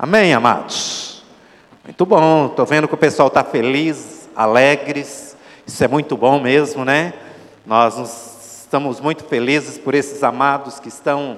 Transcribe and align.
Amém, 0.00 0.32
amados? 0.32 1.24
Muito 1.82 2.06
bom, 2.06 2.46
estou 2.46 2.64
vendo 2.64 2.86
que 2.86 2.94
o 2.94 2.96
pessoal 2.96 3.26
está 3.26 3.42
feliz, 3.42 4.28
alegres, 4.36 5.36
isso 5.66 5.82
é 5.82 5.88
muito 5.88 6.16
bom 6.16 6.38
mesmo, 6.38 6.84
né? 6.84 7.12
Nós 7.66 8.62
estamos 8.62 9.00
muito 9.00 9.24
felizes 9.24 9.76
por 9.76 9.96
esses 9.96 10.22
amados 10.22 10.78
que 10.78 10.86
estão 10.86 11.36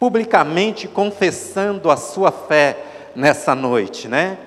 publicamente 0.00 0.88
confessando 0.88 1.90
a 1.90 1.98
sua 1.98 2.32
fé 2.32 2.78
nessa 3.14 3.54
noite, 3.54 4.08
né? 4.08 4.38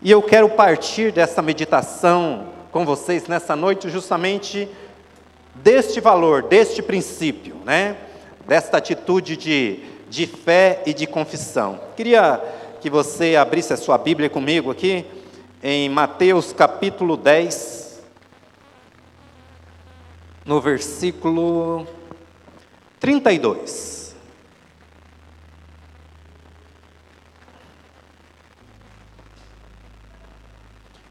E 0.00 0.08
eu 0.08 0.22
quero 0.22 0.50
partir 0.50 1.10
dessa 1.10 1.42
meditação 1.42 2.46
com 2.70 2.84
vocês 2.84 3.26
nessa 3.26 3.56
noite 3.56 3.90
justamente 3.90 4.68
deste 5.56 6.00
valor, 6.00 6.44
deste 6.44 6.80
princípio, 6.80 7.56
né? 7.64 7.96
Desta 8.46 8.76
atitude 8.76 9.36
de, 9.36 9.80
de 10.08 10.24
fé 10.24 10.84
e 10.86 10.94
de 10.94 11.08
confissão. 11.08 11.80
Queria 11.96 12.40
que 12.82 12.90
você 12.90 13.36
abrisse 13.36 13.72
a 13.72 13.76
sua 13.76 13.96
Bíblia 13.96 14.28
comigo 14.28 14.68
aqui, 14.68 15.06
em 15.62 15.88
Mateus 15.88 16.52
capítulo 16.52 17.16
10, 17.16 18.02
no 20.44 20.60
versículo 20.60 21.86
32. 22.98 24.16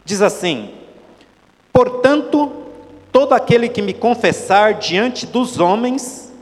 Diz 0.03 0.21
assim: 0.21 0.73
Portanto, 1.71 2.51
todo 3.13 3.31
aquele 3.31 3.69
que 3.69 3.81
me 3.81 3.93
confessar 3.93 4.73
diante 4.73 5.25
dos 5.25 5.57
homens, 5.57 6.33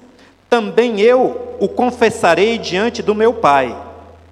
também 0.49 0.99
eu 0.99 1.55
o 1.59 1.69
confessarei 1.69 2.57
diante 2.57 3.03
do 3.03 3.13
meu 3.13 3.35
Pai 3.35 3.88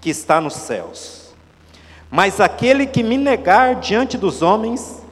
que 0.08 0.12
está 0.12 0.40
nos 0.40 0.54
céus. 0.54 1.36
Mas 2.10 2.40
aquele 2.40 2.88
que 2.88 3.04
me 3.04 3.18
negar 3.18 3.76
diante 3.76 4.18
dos 4.18 4.42
homens, 4.42 5.04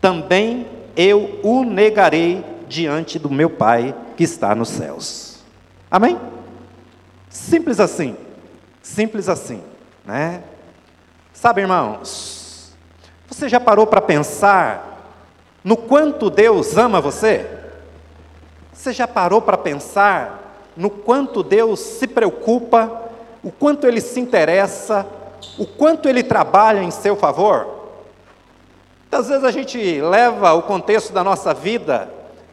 também 0.00 0.66
eu 0.96 1.38
o 1.44 1.62
negarei 1.62 2.44
diante 2.66 3.16
do 3.16 3.30
meu 3.30 3.48
Pai 3.48 3.94
que 4.16 4.24
está 4.24 4.52
nos 4.52 4.70
céus. 4.70 5.38
Amém? 5.88 6.18
Simples 7.28 7.78
assim. 7.78 8.16
Simples 8.82 9.28
assim, 9.28 9.62
né? 10.04 10.42
Sabe, 11.32 11.60
irmãos, 11.60 12.72
você 13.28 13.48
já 13.48 13.60
parou 13.60 13.86
para 13.86 14.00
pensar 14.00 15.14
no 15.62 15.76
quanto 15.76 16.28
Deus 16.28 16.76
ama 16.76 17.00
você? 17.00 17.48
Você 18.72 18.92
já 18.92 19.06
parou 19.06 19.40
para 19.40 19.56
pensar 19.56 20.72
no 20.76 20.90
quanto 20.90 21.44
Deus 21.44 21.78
se 21.78 22.08
preocupa 22.08 23.09
o 23.42 23.50
quanto 23.50 23.86
ele 23.86 24.00
se 24.00 24.20
interessa, 24.20 25.06
o 25.58 25.66
quanto 25.66 26.08
ele 26.08 26.22
trabalha 26.22 26.82
em 26.82 26.90
seu 26.90 27.16
favor. 27.16 27.80
Muitas 29.02 29.28
vezes 29.28 29.44
a 29.44 29.50
gente 29.50 30.00
leva 30.00 30.52
o 30.52 30.62
contexto 30.62 31.12
da 31.12 31.24
nossa 31.24 31.52
vida 31.52 32.08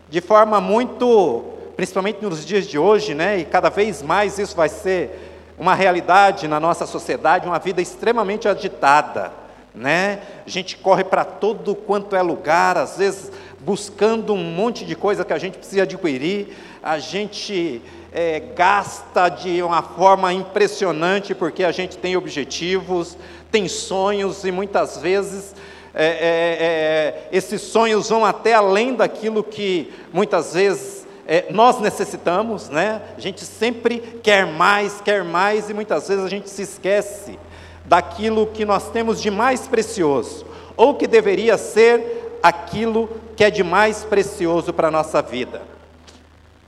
de 0.09 0.21
forma 0.21 0.59
muito, 0.61 1.43
principalmente 1.75 2.23
nos 2.23 2.45
dias 2.45 2.65
de 2.65 2.79
hoje, 2.79 3.13
né, 3.13 3.37
e 3.39 3.45
cada 3.45 3.69
vez 3.69 4.01
mais 4.01 4.39
isso 4.39 4.55
vai 4.55 4.69
ser 4.69 5.27
uma 5.57 5.73
realidade 5.73 6.47
na 6.47 6.59
nossa 6.59 6.85
sociedade, 6.85 7.47
uma 7.47 7.59
vida 7.59 7.81
extremamente 7.81 8.47
agitada, 8.47 9.31
né? 9.73 10.19
A 10.45 10.49
gente 10.49 10.77
corre 10.77 11.03
para 11.03 11.25
todo 11.25 11.75
quanto 11.75 12.15
é 12.15 12.21
lugar, 12.21 12.77
às 12.77 12.97
vezes 12.97 13.31
buscando 13.59 14.33
um 14.33 14.43
monte 14.43 14.85
de 14.85 14.95
coisa 14.95 15.25
que 15.25 15.33
a 15.33 15.37
gente 15.37 15.57
precisa 15.57 15.83
adquirir, 15.83 16.55
a 16.81 16.99
gente 16.99 17.81
é, 18.11 18.39
gasta 18.55 19.29
de 19.29 19.61
uma 19.61 19.81
forma 19.81 20.31
impressionante, 20.33 21.35
porque 21.35 21.63
a 21.63 21.71
gente 21.71 21.97
tem 21.97 22.15
objetivos, 22.15 23.17
tem 23.51 23.67
sonhos 23.67 24.43
e 24.43 24.51
muitas 24.51 24.97
vezes 24.97 25.55
é, 25.93 26.05
é, 26.05 26.07
é 26.11 27.29
esses 27.31 27.61
sonhos 27.61 28.09
vão 28.09 28.25
até 28.25 28.53
além 28.53 28.93
daquilo 28.93 29.43
que 29.43 29.91
muitas 30.13 30.53
vezes 30.53 31.07
é, 31.27 31.45
nós 31.49 31.79
necessitamos, 31.81 32.69
né? 32.69 33.01
A 33.17 33.19
gente 33.19 33.43
sempre 33.43 33.99
quer 34.23 34.45
mais, 34.45 35.01
quer 35.01 35.25
mais 35.25 35.69
e 35.69 35.73
muitas 35.73 36.07
vezes 36.07 36.23
a 36.23 36.29
gente 36.29 36.49
se 36.49 36.61
esquece 36.61 37.37
daquilo 37.83 38.47
que 38.47 38.63
nós 38.63 38.89
temos 38.91 39.21
de 39.21 39.29
mais 39.29 39.67
precioso, 39.67 40.45
ou 40.75 40.95
que 40.95 41.05
deveria 41.07 41.57
ser 41.57 42.16
aquilo 42.41 43.09
que 43.35 43.43
é 43.43 43.49
de 43.49 43.63
mais 43.63 44.03
precioso 44.03 44.73
para 44.73 44.87
a 44.87 44.91
nossa 44.91 45.21
vida. 45.21 45.61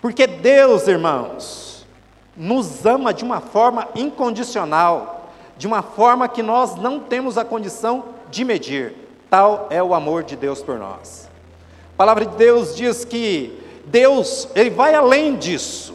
Porque 0.01 0.25
Deus, 0.25 0.87
irmãos, 0.87 1.85
nos 2.35 2.85
ama 2.85 3.13
de 3.13 3.23
uma 3.23 3.41
forma 3.41 3.87
incondicional, 3.95 5.29
de 5.57 5.67
uma 5.67 5.81
forma 5.81 6.27
que 6.27 6.41
nós 6.41 6.75
não 6.75 6.99
temos 6.99 7.37
a 7.37 7.43
condição 7.43 8.05
de 8.29 8.45
medir. 8.45 8.93
Tal 9.29 9.67
é 9.69 9.83
o 9.83 9.93
amor 9.93 10.23
de 10.23 10.35
Deus 10.35 10.61
por 10.63 10.79
nós. 10.79 11.29
A 11.93 11.97
palavra 11.97 12.25
de 12.25 12.35
Deus 12.37 12.75
diz 12.75 13.03
que 13.03 13.61
Deus, 13.85 14.47
ele 14.55 14.69
vai 14.69 14.95
além 14.95 15.35
disso. 15.35 15.93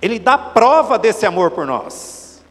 Ele 0.00 0.18
dá 0.18 0.36
prova 0.36 0.98
desse 0.98 1.24
amor 1.24 1.52
por 1.52 1.66
nós. 1.66 2.42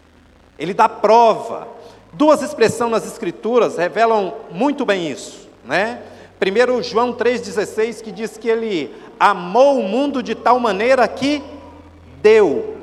Ele 0.57 0.73
dá 0.73 0.89
prova. 0.89 1.67
Duas 2.13 2.41
expressões 2.41 2.91
nas 2.91 3.05
escrituras 3.05 3.77
revelam 3.77 4.33
muito 4.49 4.85
bem 4.85 5.09
isso, 5.09 5.49
né? 5.63 6.01
Primeiro 6.41 6.81
João 6.81 7.13
3:16 7.13 8.01
que 8.01 8.11
diz 8.11 8.35
que 8.35 8.49
ele 8.49 8.91
amou 9.19 9.77
o 9.77 9.83
mundo 9.83 10.23
de 10.23 10.33
tal 10.33 10.59
maneira 10.59 11.07
que 11.07 11.39
deu, 12.19 12.77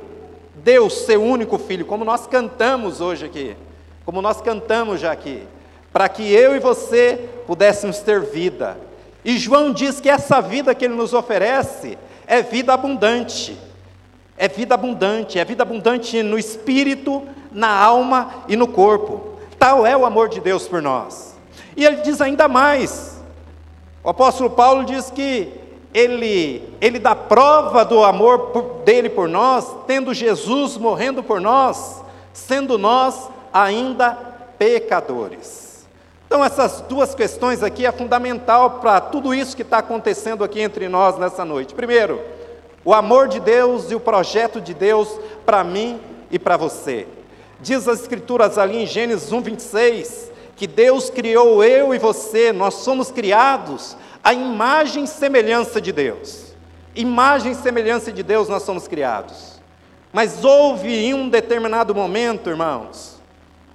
deu 0.54 0.88
seu 0.88 1.20
único 1.20 1.58
filho, 1.58 1.84
como 1.84 2.04
nós 2.04 2.24
cantamos 2.24 3.00
hoje 3.00 3.26
aqui, 3.26 3.56
como 4.04 4.22
nós 4.22 4.40
cantamos 4.40 5.00
já 5.00 5.10
aqui, 5.10 5.42
para 5.92 6.08
que 6.08 6.22
eu 6.32 6.54
e 6.54 6.60
você 6.60 7.28
pudéssemos 7.48 7.98
ter 7.98 8.20
vida. 8.20 8.78
E 9.24 9.36
João 9.36 9.72
diz 9.72 9.98
que 9.98 10.08
essa 10.08 10.40
vida 10.40 10.72
que 10.72 10.84
ele 10.84 10.94
nos 10.94 11.12
oferece 11.12 11.98
é 12.28 12.40
vida 12.40 12.72
abundante. 12.72 13.58
É 14.36 14.46
vida 14.46 14.76
abundante, 14.76 15.36
é 15.36 15.44
vida 15.44 15.64
abundante 15.64 16.22
no 16.22 16.38
espírito, 16.38 17.26
na 17.50 17.70
alma 17.76 18.44
e 18.46 18.54
no 18.54 18.68
corpo. 18.68 19.36
Tal 19.58 19.84
é 19.84 19.96
o 19.96 20.06
amor 20.06 20.28
de 20.28 20.38
Deus 20.38 20.68
por 20.68 20.80
nós. 20.80 21.34
E 21.76 21.84
ele 21.84 22.02
diz 22.02 22.20
ainda 22.20 22.46
mais. 22.46 23.17
O 24.08 24.10
apóstolo 24.10 24.48
Paulo 24.48 24.86
diz 24.86 25.10
que 25.10 25.52
ele, 25.92 26.66
ele 26.80 26.98
dá 26.98 27.14
prova 27.14 27.84
do 27.84 28.02
amor 28.02 28.80
dele 28.82 29.10
por 29.10 29.28
nós, 29.28 29.70
tendo 29.86 30.14
Jesus 30.14 30.78
morrendo 30.78 31.22
por 31.22 31.42
nós, 31.42 32.02
sendo 32.32 32.78
nós 32.78 33.28
ainda 33.52 34.12
pecadores. 34.58 35.86
Então, 36.26 36.42
essas 36.42 36.80
duas 36.88 37.14
questões 37.14 37.62
aqui 37.62 37.84
é 37.84 37.92
fundamental 37.92 38.78
para 38.80 38.98
tudo 38.98 39.34
isso 39.34 39.54
que 39.54 39.60
está 39.60 39.76
acontecendo 39.80 40.42
aqui 40.42 40.62
entre 40.62 40.88
nós 40.88 41.18
nessa 41.18 41.44
noite. 41.44 41.74
Primeiro, 41.74 42.18
o 42.86 42.94
amor 42.94 43.28
de 43.28 43.38
Deus 43.40 43.90
e 43.90 43.94
o 43.94 44.00
projeto 44.00 44.58
de 44.58 44.72
Deus 44.72 45.20
para 45.44 45.62
mim 45.62 46.00
e 46.30 46.38
para 46.38 46.56
você. 46.56 47.06
Diz 47.60 47.86
as 47.86 48.00
Escrituras 48.00 48.56
ali 48.56 48.84
em 48.84 48.86
Gênesis 48.86 49.30
1, 49.30 49.42
26, 49.42 50.32
que 50.58 50.66
Deus 50.66 51.08
criou 51.08 51.62
eu 51.62 51.94
e 51.94 51.98
você, 51.98 52.52
nós 52.52 52.74
somos 52.74 53.12
criados 53.12 53.96
a 54.24 54.34
imagem 54.34 55.04
e 55.04 55.06
semelhança 55.06 55.80
de 55.80 55.92
Deus. 55.92 56.52
Imagem 56.96 57.52
e 57.52 57.54
semelhança 57.54 58.12
de 58.12 58.24
Deus 58.24 58.48
nós 58.48 58.64
somos 58.64 58.88
criados. 58.88 59.60
Mas 60.12 60.44
houve 60.44 60.92
em 60.92 61.14
um 61.14 61.28
determinado 61.28 61.94
momento, 61.94 62.50
irmãos, 62.50 63.20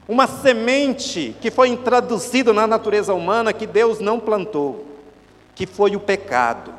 uma 0.09 0.27
semente 0.27 1.33
que 1.39 1.49
foi 1.49 1.69
introduzida 1.69 2.51
na 2.51 2.67
natureza 2.67 3.13
humana 3.13 3.53
que 3.53 3.65
Deus 3.65 3.99
não 4.01 4.19
plantou, 4.19 4.85
que 5.55 5.65
foi 5.65 5.95
o 5.95 6.01
pecado. 6.01 6.73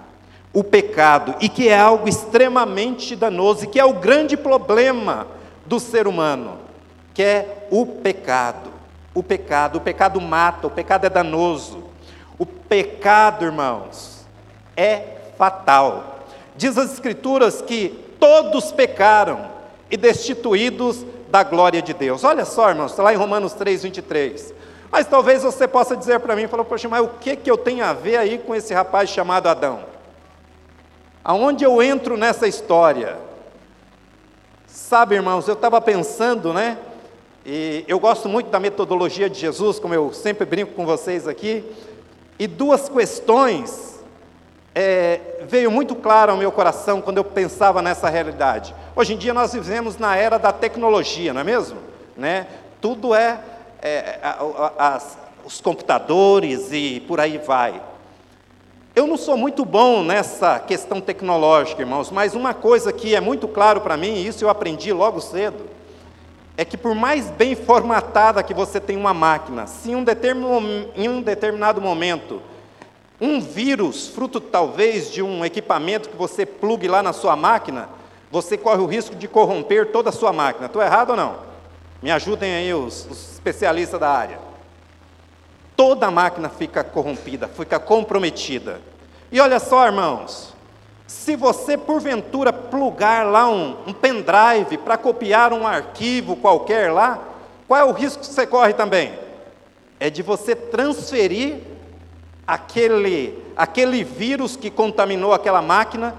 O 0.52 0.62
pecado, 0.62 1.34
e 1.40 1.48
que 1.48 1.68
é 1.68 1.76
algo 1.76 2.08
extremamente 2.08 3.16
danoso, 3.16 3.64
e 3.64 3.66
que 3.66 3.80
é 3.80 3.84
o 3.84 3.94
grande 3.94 4.36
problema 4.36 5.26
do 5.64 5.80
ser 5.80 6.06
humano, 6.06 6.58
que 7.14 7.22
é 7.22 7.66
o 7.70 7.86
pecado. 7.86 8.73
O 9.14 9.22
pecado, 9.22 9.76
o 9.76 9.80
pecado 9.80 10.20
mata, 10.20 10.66
o 10.66 10.70
pecado 10.70 11.06
é 11.06 11.08
danoso. 11.08 11.84
O 12.36 12.44
pecado, 12.44 13.44
irmãos, 13.44 14.26
é 14.76 15.02
fatal. 15.38 16.18
Diz 16.56 16.76
as 16.76 16.92
Escrituras 16.92 17.62
que 17.62 17.88
todos 18.18 18.72
pecaram 18.72 19.48
e 19.90 19.96
destituídos 19.96 21.04
da 21.30 21.42
glória 21.42 21.80
de 21.80 21.94
Deus. 21.94 22.24
Olha 22.24 22.44
só, 22.44 22.70
irmãos, 22.70 22.90
está 22.90 23.02
lá 23.02 23.12
em 23.12 23.16
Romanos 23.16 23.52
3, 23.54 23.84
23. 23.84 24.54
Mas 24.90 25.06
talvez 25.06 25.42
você 25.42 25.66
possa 25.66 25.96
dizer 25.96 26.20
para 26.20 26.36
mim, 26.36 26.46
falou, 26.46 26.64
poxa, 26.64 26.88
mas 26.88 27.04
o 27.04 27.08
que, 27.08 27.36
que 27.36 27.50
eu 27.50 27.56
tenho 27.56 27.84
a 27.84 27.92
ver 27.92 28.16
aí 28.16 28.38
com 28.38 28.54
esse 28.54 28.72
rapaz 28.72 29.10
chamado 29.10 29.48
Adão? 29.48 29.80
Aonde 31.24 31.64
eu 31.64 31.82
entro 31.82 32.16
nessa 32.16 32.46
história? 32.46 33.18
Sabe, 34.66 35.16
irmãos, 35.16 35.48
eu 35.48 35.54
estava 35.54 35.80
pensando, 35.80 36.52
né? 36.52 36.78
E 37.46 37.84
eu 37.86 38.00
gosto 38.00 38.28
muito 38.28 38.48
da 38.48 38.58
metodologia 38.58 39.28
de 39.28 39.38
Jesus, 39.38 39.78
como 39.78 39.92
eu 39.92 40.12
sempre 40.14 40.46
brinco 40.46 40.72
com 40.72 40.86
vocês 40.86 41.28
aqui. 41.28 41.62
E 42.38 42.46
duas 42.46 42.88
questões 42.88 44.02
é, 44.74 45.20
veio 45.42 45.70
muito 45.70 45.94
claro 45.94 46.32
ao 46.32 46.38
meu 46.38 46.50
coração 46.50 47.02
quando 47.02 47.18
eu 47.18 47.24
pensava 47.24 47.82
nessa 47.82 48.08
realidade. 48.08 48.74
Hoje 48.96 49.12
em 49.12 49.18
dia 49.18 49.34
nós 49.34 49.52
vivemos 49.52 49.98
na 49.98 50.16
era 50.16 50.38
da 50.38 50.52
tecnologia, 50.52 51.34
não 51.34 51.42
é 51.42 51.44
mesmo? 51.44 51.78
Né? 52.16 52.46
Tudo 52.80 53.14
é, 53.14 53.38
é, 53.82 54.18
as, 54.78 55.18
os 55.44 55.60
computadores 55.60 56.72
e 56.72 57.00
por 57.06 57.20
aí 57.20 57.36
vai. 57.36 57.80
Eu 58.96 59.06
não 59.06 59.16
sou 59.16 59.36
muito 59.36 59.64
bom 59.64 60.02
nessa 60.02 60.58
questão 60.60 61.00
tecnológica, 61.00 61.82
irmãos, 61.82 62.10
mas 62.10 62.34
uma 62.34 62.54
coisa 62.54 62.92
que 62.92 63.14
é 63.14 63.20
muito 63.20 63.46
claro 63.46 63.80
para 63.80 63.96
mim, 63.96 64.14
e 64.14 64.26
isso 64.26 64.44
eu 64.44 64.48
aprendi 64.48 64.92
logo 64.92 65.20
cedo, 65.20 65.73
é 66.56 66.64
que 66.64 66.76
por 66.76 66.94
mais 66.94 67.30
bem 67.30 67.56
formatada 67.56 68.42
que 68.42 68.54
você 68.54 68.78
tem 68.80 68.96
uma 68.96 69.12
máquina, 69.12 69.66
se 69.66 69.90
em 69.90 69.96
um, 69.96 70.88
em 70.94 71.08
um 71.08 71.20
determinado 71.20 71.80
momento 71.80 72.40
um 73.20 73.40
vírus, 73.40 74.08
fruto 74.08 74.40
talvez 74.40 75.10
de 75.10 75.22
um 75.22 75.44
equipamento 75.44 76.08
que 76.08 76.16
você 76.16 76.44
plugue 76.44 76.88
lá 76.88 77.02
na 77.02 77.12
sua 77.12 77.34
máquina, 77.36 77.88
você 78.30 78.56
corre 78.56 78.82
o 78.82 78.86
risco 78.86 79.14
de 79.14 79.28
corromper 79.28 79.92
toda 79.92 80.10
a 80.10 80.12
sua 80.12 80.32
máquina. 80.32 80.66
Estou 80.66 80.82
errado 80.82 81.10
ou 81.10 81.16
não? 81.16 81.36
Me 82.02 82.10
ajudem 82.10 82.54
aí 82.54 82.74
os, 82.74 83.06
os 83.10 83.32
especialistas 83.34 83.98
da 83.98 84.10
área. 84.10 84.38
Toda 85.76 86.06
a 86.06 86.10
máquina 86.10 86.48
fica 86.48 86.84
corrompida, 86.84 87.48
fica 87.48 87.78
comprometida. 87.78 88.80
E 89.30 89.40
olha 89.40 89.58
só, 89.58 89.86
irmãos, 89.86 90.53
se 91.14 91.36
você 91.36 91.78
porventura 91.78 92.52
plugar 92.52 93.24
lá 93.24 93.48
um, 93.48 93.76
um 93.86 93.92
pendrive 93.92 94.76
para 94.84 94.98
copiar 94.98 95.52
um 95.52 95.66
arquivo 95.66 96.36
qualquer 96.36 96.92
lá, 96.92 97.18
qual 97.68 97.80
é 97.80 97.84
o 97.84 97.92
risco 97.92 98.20
que 98.20 98.26
você 98.26 98.46
corre 98.46 98.74
também? 98.74 99.12
É 99.98 100.10
de 100.10 100.22
você 100.22 100.54
transferir 100.54 101.60
aquele, 102.46 103.42
aquele 103.56 104.02
vírus 104.02 104.56
que 104.56 104.70
contaminou 104.70 105.32
aquela 105.32 105.62
máquina 105.62 106.14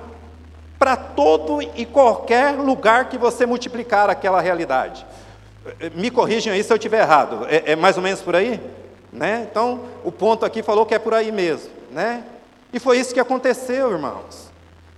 para 0.80 0.96
todo 0.96 1.62
e 1.62 1.86
qualquer 1.86 2.56
lugar 2.56 3.10
que 3.10 3.18
você 3.18 3.46
multiplicar 3.46 4.10
aquela 4.10 4.42
realidade. 4.42 5.06
Me 5.94 6.10
corrijam 6.10 6.54
aí 6.54 6.64
se 6.64 6.72
eu 6.72 6.78
estiver 6.78 7.02
errado. 7.02 7.46
É, 7.48 7.74
é, 7.74 7.76
mais 7.76 7.98
ou 7.98 8.02
menos 8.02 8.22
por 8.22 8.36
aí? 8.36 8.60
Né? 9.12 9.46
Então, 9.52 9.82
o 10.04 10.12
ponto 10.12 10.46
aqui 10.46 10.64
falou 10.64 10.86
que 10.86 10.96
é 10.96 11.00
por 11.00 11.14
aí 11.14 11.32
mesmo. 11.32 11.70
Né? 11.92 12.24
E 12.74 12.80
foi 12.80 12.98
isso 12.98 13.14
que 13.14 13.20
aconteceu, 13.20 13.92
irmãos. 13.92 14.55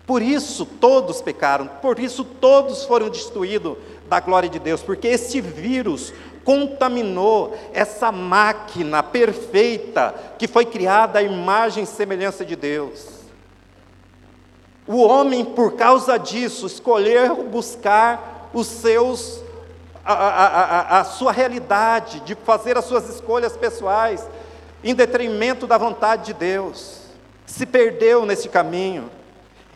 Por 0.08 0.22
isso 0.22 0.66
todos 0.66 1.22
pecaram, 1.22 1.68
por 1.68 2.00
isso 2.00 2.24
todos 2.24 2.86
foram 2.86 3.10
destruídos 3.10 3.76
da 4.08 4.22
glória 4.22 4.48
de 4.48 4.58
Deus, 4.58 4.82
porque 4.82 5.06
esse 5.10 5.42
vírus 5.42 6.14
contaminou 6.46 7.58
essa 7.74 8.10
máquina 8.10 9.04
perfeita 9.04 10.16
que 10.40 10.48
foi 10.48 10.66
criada 10.66 11.20
à 11.20 11.22
imagem 11.22 11.84
e 11.84 11.86
semelhança 11.86 12.46
de 12.46 12.56
Deus. 12.56 13.18
O 14.88 15.04
homem, 15.04 15.44
por 15.44 15.74
causa 15.74 16.18
disso, 16.18 16.66
escolheu 16.66 17.44
buscar 17.44 18.50
os 18.54 18.68
seus, 18.68 19.44
a, 20.06 20.14
a, 20.14 20.46
a, 20.46 21.00
a 21.02 21.04
sua 21.04 21.34
realidade, 21.34 22.22
de 22.22 22.34
fazer 22.34 22.78
as 22.78 22.86
suas 22.86 23.10
escolhas 23.10 23.58
pessoais, 23.58 24.26
em 24.82 24.96
detrimento 24.96 25.68
da 25.68 25.78
vontade 25.78 26.28
de 26.28 26.34
Deus. 26.34 27.02
Se 27.46 27.66
perdeu 27.66 28.26
nesse 28.26 28.48
caminho. 28.48 29.17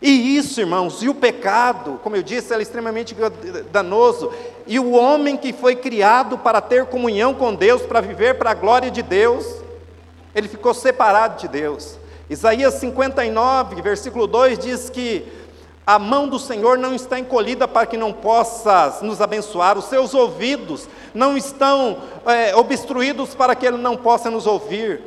E 0.02 0.36
isso, 0.36 0.60
irmãos, 0.60 1.00
e 1.00 1.08
o 1.08 1.14
pecado, 1.14 2.00
como 2.02 2.16
eu 2.16 2.24
disse, 2.24 2.52
é 2.52 2.60
extremamente 2.60 3.16
danoso. 3.70 4.32
E 4.66 4.80
o 4.80 4.90
homem 4.90 5.36
que 5.36 5.52
foi 5.52 5.76
criado 5.76 6.36
para 6.36 6.60
ter 6.60 6.86
comunhão 6.86 7.32
com 7.32 7.54
Deus, 7.54 7.82
para 7.82 8.00
viver 8.00 8.36
para 8.36 8.50
a 8.50 8.54
glória 8.54 8.90
de 8.90 9.00
Deus, 9.00 9.46
ele 10.34 10.48
ficou 10.48 10.74
separado 10.74 11.40
de 11.40 11.46
Deus. 11.46 11.96
Isaías 12.28 12.74
59, 12.74 13.80
versículo 13.80 14.26
2 14.26 14.58
diz 14.58 14.90
que 14.90 15.24
a 15.86 16.00
mão 16.00 16.26
do 16.28 16.38
Senhor 16.38 16.78
não 16.78 16.94
está 16.94 17.18
encolhida 17.18 17.68
para 17.68 17.86
que 17.86 17.96
não 17.96 18.12
possa 18.12 18.98
nos 19.02 19.20
abençoar, 19.20 19.78
os 19.78 19.84
seus 19.84 20.14
ouvidos 20.14 20.88
não 21.14 21.36
estão 21.36 21.98
é, 22.26 22.54
obstruídos 22.56 23.34
para 23.34 23.54
que 23.54 23.66
Ele 23.66 23.76
não 23.78 23.96
possa 23.96 24.30
nos 24.30 24.46
ouvir, 24.46 25.00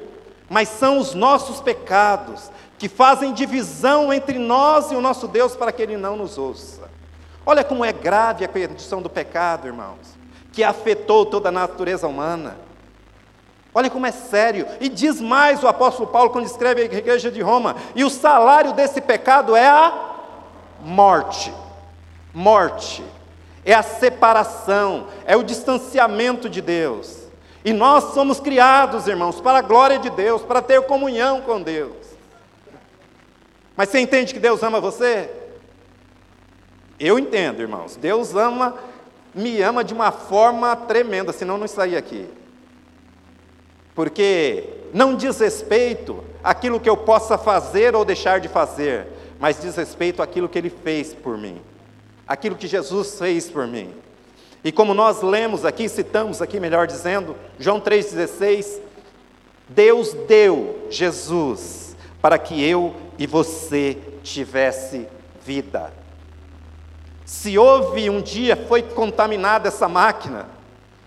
mas 0.50 0.70
são 0.70 1.00
os 1.00 1.14
nossos 1.14 1.60
pecados 1.60 2.52
que 2.78 2.90
fazem 2.90 3.34
divisão 3.34 4.14
entre 4.14 4.38
nós 4.38 4.92
e 4.92 4.96
o 4.96 5.02
nosso 5.02 5.28
Deus 5.28 5.56
para 5.56 5.72
que 5.72 5.82
Ele 5.82 5.98
não 5.98 6.16
nos 6.16 6.38
ouça. 6.38 6.90
Olha 7.46 7.64
como 7.64 7.86
é 7.86 7.94
grave 7.94 8.44
a 8.44 8.48
condição 8.48 9.02
do 9.02 9.10
pecado, 9.10 9.68
irmãos, 9.68 10.18
que 10.52 10.64
afetou 10.64 11.26
toda 11.26 11.50
a 11.50 11.52
natureza 11.52 12.08
humana. 12.08 12.58
Olha 13.74 13.90
como 13.90 14.06
é 14.06 14.12
sério. 14.12 14.66
E 14.80 14.90
diz 14.90 15.22
mais 15.22 15.62
o 15.64 15.68
apóstolo 15.68 16.08
Paulo 16.08 16.30
quando 16.30 16.46
escreve 16.46 16.82
a 16.82 16.86
igreja 16.86 17.30
de 17.30 17.42
Roma: 17.42 17.76
e 17.94 18.04
o 18.04 18.10
salário 18.10 18.74
desse 18.74 19.00
pecado 19.02 19.56
é 19.56 19.68
a 19.68 19.94
morte. 20.82 21.54
Morte. 22.34 23.04
É 23.64 23.74
a 23.74 23.84
separação, 23.84 25.08
é 25.26 25.36
o 25.36 25.44
distanciamento 25.44 26.48
de 26.48 26.62
Deus. 26.62 27.26
E 27.64 27.74
nós 27.74 28.14
somos 28.14 28.40
criados, 28.40 29.08
irmãos, 29.08 29.42
para 29.42 29.58
a 29.58 29.62
glória 29.62 29.98
de 29.98 30.12
Deus, 30.12 30.44
para 30.44 30.62
ter 30.62 30.84
comunhão 30.84 31.42
com 31.42 31.60
Deus. 31.60 32.15
Mas 33.76 33.90
você 33.90 34.00
entende 34.00 34.34
que 34.34 34.40
Deus 34.40 34.64
ama 34.64 34.80
você? 34.80 35.30
Eu 37.00 37.20
entendo, 37.20 37.62
irmãos. 37.62 37.96
Deus 37.96 38.36
ama, 38.36 38.76
me 39.34 39.62
ama 39.62 39.84
de 39.84 39.94
uma 39.94 40.12
forma 40.12 40.76
tremenda, 40.76 41.34
senão 41.34 41.58
não 41.58 41.66
estaria 41.66 42.00
aqui 42.00 42.28
porque 43.96 44.66
não 44.94 45.16
diz 45.16 45.40
respeito 45.40 46.22
àquilo 46.44 46.80
que 46.80 46.90
eu 46.90 46.98
possa 46.98 47.38
fazer 47.38 47.96
ou 47.96 48.04
deixar 48.04 48.42
de 48.42 48.50
fazer, 48.50 49.08
mas 49.40 49.60
diz 49.62 49.76
respeito 49.78 50.22
àquilo 50.22 50.50
que 50.50 50.60
Ele 50.60 50.70
fez 50.70 51.14
por 51.14 51.38
mim, 51.38 51.62
aquilo 52.28 52.58
que 52.58 52.68
Jesus 52.68 53.18
fez 53.18 53.50
por 53.50 53.66
mim. 53.66 53.94
E 54.64 54.72
como 54.72 54.94
nós 54.94 55.22
lemos 55.22 55.64
aqui, 55.64 55.88
citamos 55.88 56.42
aqui, 56.42 56.60
melhor 56.60 56.88
dizendo, 56.88 57.36
João 57.58 57.80
3,16, 57.80 58.80
Deus 59.70 60.14
deu 60.28 60.88
Jesus 60.90 61.96
para 62.22 62.38
que 62.38 62.62
eu 62.64 62.94
e 63.18 63.26
você 63.26 63.98
tivesse 64.24 65.08
vida. 65.46 65.94
Se 67.26 67.58
houve 67.58 68.10
um 68.10 68.22
dia, 68.22 68.56
foi 68.68 68.82
contaminada 68.82 69.68
essa 69.68 69.88
máquina, 69.88 70.48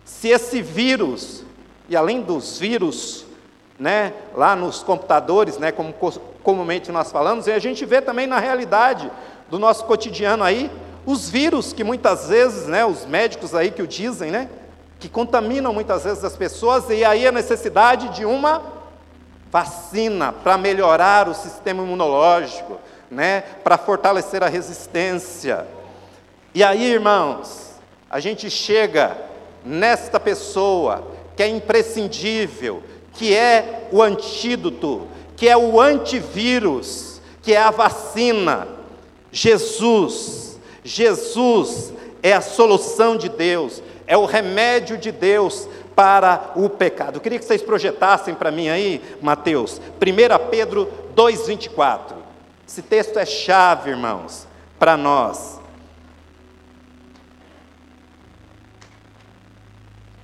se 0.05 0.28
esse 0.28 0.60
vírus 0.60 1.44
e 1.88 1.96
além 1.96 2.20
dos 2.20 2.58
vírus, 2.58 3.25
né, 3.78 4.12
lá 4.34 4.55
nos 4.55 4.82
computadores, 4.82 5.56
né, 5.58 5.72
como 5.72 5.94
comumente 6.43 6.93
nós 6.93 7.10
falamos, 7.10 7.46
e 7.46 7.52
a 7.52 7.58
gente 7.58 7.84
vê 7.87 8.02
também 8.02 8.26
na 8.26 8.38
realidade 8.38 9.10
do 9.49 9.58
nosso 9.58 9.84
cotidiano 9.84 10.44
aí, 10.44 10.70
os 11.06 11.31
vírus 11.31 11.72
que 11.72 11.82
muitas 11.82 12.28
vezes, 12.28 12.66
né, 12.66 12.84
os 12.84 13.06
médicos 13.06 13.55
aí 13.55 13.70
que 13.70 13.82
o 13.82 13.87
dizem, 13.87 14.31
né, 14.31 14.50
que 14.99 15.08
contaminam 15.08 15.72
muitas 15.72 16.05
vezes 16.05 16.22
as 16.25 16.37
pessoas, 16.37 16.90
e 16.90 17.05
aí 17.05 17.26
a 17.26 17.32
necessidade 17.32 18.08
de 18.10 18.24
uma 18.24 18.78
vacina 19.50 20.32
para 20.32 20.58
melhorar 20.58 21.28
o 21.28 21.34
sistema 21.34 21.82
imunológico, 21.82 22.78
né, 23.10 23.43
para 23.64 23.78
fortalecer 23.78 24.43
a 24.43 24.48
resistência. 24.48 25.67
E 26.55 26.62
aí, 26.62 26.93
irmãos, 26.93 27.72
a 28.10 28.20
gente 28.20 28.50
chega 28.50 29.17
nesta 29.64 30.19
pessoa 30.20 31.06
que 31.36 31.43
é 31.43 31.48
imprescindível, 31.48 32.82
que 33.12 33.34
é 33.34 33.88
o 33.93 34.02
antídoto, 34.02 35.06
que 35.36 35.48
é 35.48 35.56
o 35.56 35.81
antivírus, 35.81 37.20
que 37.43 37.55
é 37.55 37.58
a 37.58 37.70
vacina. 37.70 38.69
Jesus, 39.31 40.58
Jesus 40.82 41.93
é 42.22 42.32
a 42.32 42.40
solução 42.40 43.17
de 43.17 43.28
Deus, 43.28 43.82
é 44.06 44.17
o 44.17 44.24
remédio 44.24 44.96
de 44.96 45.12
Deus 45.12 45.69
para 45.98 46.52
o 46.55 46.70
pecado. 46.70 47.17
Eu 47.17 47.20
queria 47.20 47.40
que 47.40 47.44
vocês 47.44 47.60
projetassem 47.60 48.32
para 48.32 48.52
mim 48.52 48.69
aí, 48.69 49.02
Mateus, 49.20 49.81
1 49.96 50.48
Pedro 50.48 50.88
2,24. 51.17 52.12
Esse 52.64 52.82
texto 52.82 53.19
é 53.19 53.26
chave, 53.26 53.90
irmãos, 53.90 54.46
para 54.78 54.96
nós. 54.96 55.58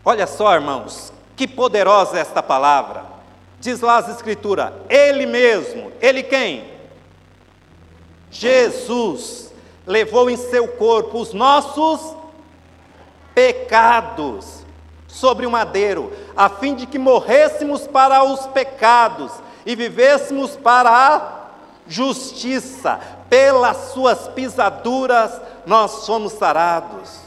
Olha 0.04 0.28
só, 0.28 0.54
irmãos, 0.54 1.12
que 1.34 1.48
poderosa 1.48 2.18
é 2.18 2.20
esta 2.20 2.40
palavra. 2.40 3.06
Diz 3.58 3.80
lá 3.80 3.96
as 3.96 4.08
Escrituras: 4.08 4.72
Ele 4.88 5.26
mesmo, 5.26 5.90
Ele 6.00 6.22
quem? 6.22 6.70
Jesus 8.30 9.52
levou 9.84 10.30
em 10.30 10.36
seu 10.36 10.68
corpo 10.68 11.18
os 11.18 11.32
nossos 11.32 12.14
pecados 13.34 14.63
sobre 15.14 15.46
o 15.46 15.50
madeiro, 15.50 16.12
a 16.36 16.48
fim 16.48 16.74
de 16.74 16.86
que 16.86 16.98
morrêssemos 16.98 17.86
para 17.86 18.24
os 18.24 18.48
pecados 18.48 19.30
e 19.64 19.76
vivêssemos 19.76 20.56
para 20.56 20.90
a 20.90 21.32
justiça. 21.86 22.98
Pelas 23.30 23.92
suas 23.92 24.28
pisaduras 24.28 25.40
nós 25.64 26.04
fomos 26.04 26.32
sarados. 26.32 27.20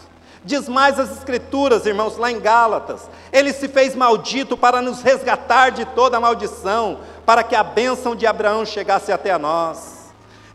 Diz 0.44 0.70
mais 0.70 1.00
as 1.00 1.12
Escrituras, 1.12 1.86
irmãos, 1.86 2.18
lá 2.18 2.30
em 2.32 2.40
Gálatas: 2.40 3.10
Ele 3.32 3.52
se 3.52 3.68
fez 3.68 3.96
maldito 3.96 4.58
para 4.58 4.82
nos 4.82 5.02
resgatar 5.02 5.72
de 5.72 5.86
toda 5.86 6.20
maldição, 6.20 7.00
para 7.26 7.44
que 7.44 7.56
a 7.56 7.64
bênção 7.64 8.16
de 8.16 8.28
Abraão 8.28 8.66
chegasse 8.66 9.12
até 9.12 9.38
nós. 9.38 9.97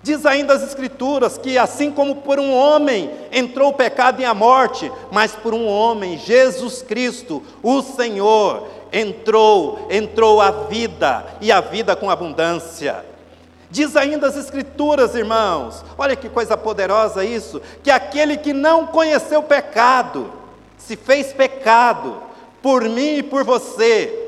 Diz 0.03 0.27
ainda 0.27 0.55
as 0.55 0.63
Escrituras 0.65 1.39
que, 1.39 1.57
assim 1.57 1.93
como 1.93 2.17
por 2.17 2.41
um 2.41 2.53
homem 2.53 3.09
entrou 3.31 3.71
o 3.71 3.75
pecado 3.75 4.21
e 4.21 4.25
a 4.25 4.35
morte, 4.35 4.91
mas 5.13 5.33
por 5.33 5.55
um 5.55 5.67
homem, 5.67 6.19
Jesus 6.19 6.83
Cristo, 6.83 7.41
o 7.63 7.81
Senhor, 7.83 8.67
entrou, 8.93 9.87
entrou 9.89 10.41
a 10.41 10.51
vida 10.51 11.25
e 11.41 11.53
a 11.53 11.61
vida 11.61 11.95
com 11.95 12.11
abundância. 12.11 13.05
Diz 13.71 13.95
ainda 13.95 14.27
as 14.27 14.37
Escrituras, 14.37 15.15
irmãos, 15.15 15.85
olha 15.97 16.17
que 16.17 16.29
coisa 16.29 16.57
poderosa 16.57 17.25
isso, 17.25 17.63
que 17.81 17.91
aquele 17.91 18.37
que 18.37 18.53
não 18.53 18.89
conheceu 18.89 19.41
pecado, 19.41 20.33
se 20.77 20.97
fez 20.97 21.33
pecado 21.33 22.21
por 22.61 22.83
mim 22.83 23.19
e 23.19 23.23
por 23.23 23.45
você, 23.45 24.19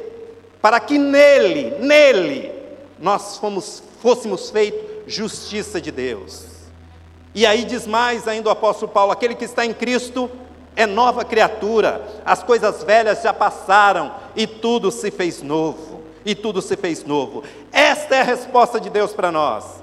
para 0.63 0.79
que 0.79 0.99
nele, 0.99 1.75
nele, 1.81 2.53
nós 2.99 3.37
fomos, 3.39 3.83
fôssemos 4.01 4.51
feitos 4.51 4.84
justiça 5.07 5.81
de 5.81 5.91
Deus. 5.91 6.45
E 7.35 7.45
aí 7.45 7.65
diz 7.65 7.87
mais 7.87 8.29
ainda 8.29 8.49
o 8.49 8.53
apóstolo 8.53 8.91
Paulo: 8.93 9.13
aquele 9.13 9.35
que 9.35 9.45
está 9.45 9.65
em 9.65 9.73
Cristo 9.73 10.31
é 10.77 10.87
nova 10.87 11.25
criatura, 11.25 12.05
as 12.25 12.43
coisas 12.43 12.83
velhas 12.83 13.23
já 13.23 13.33
passaram 13.33 14.15
e 14.35 14.47
tudo 14.47 14.91
se 14.91 15.11
fez 15.11 15.43
novo. 15.43 16.03
E 16.27 16.35
tudo 16.35 16.63
se 16.63 16.75
fez 16.75 17.05
novo. 17.05 17.45
Esta 17.71 18.17
é 18.17 18.21
a 18.23 18.25
resposta 18.25 18.81
de 18.81 18.89
Deus 18.89 19.13
para 19.13 19.31
nós. 19.31 19.83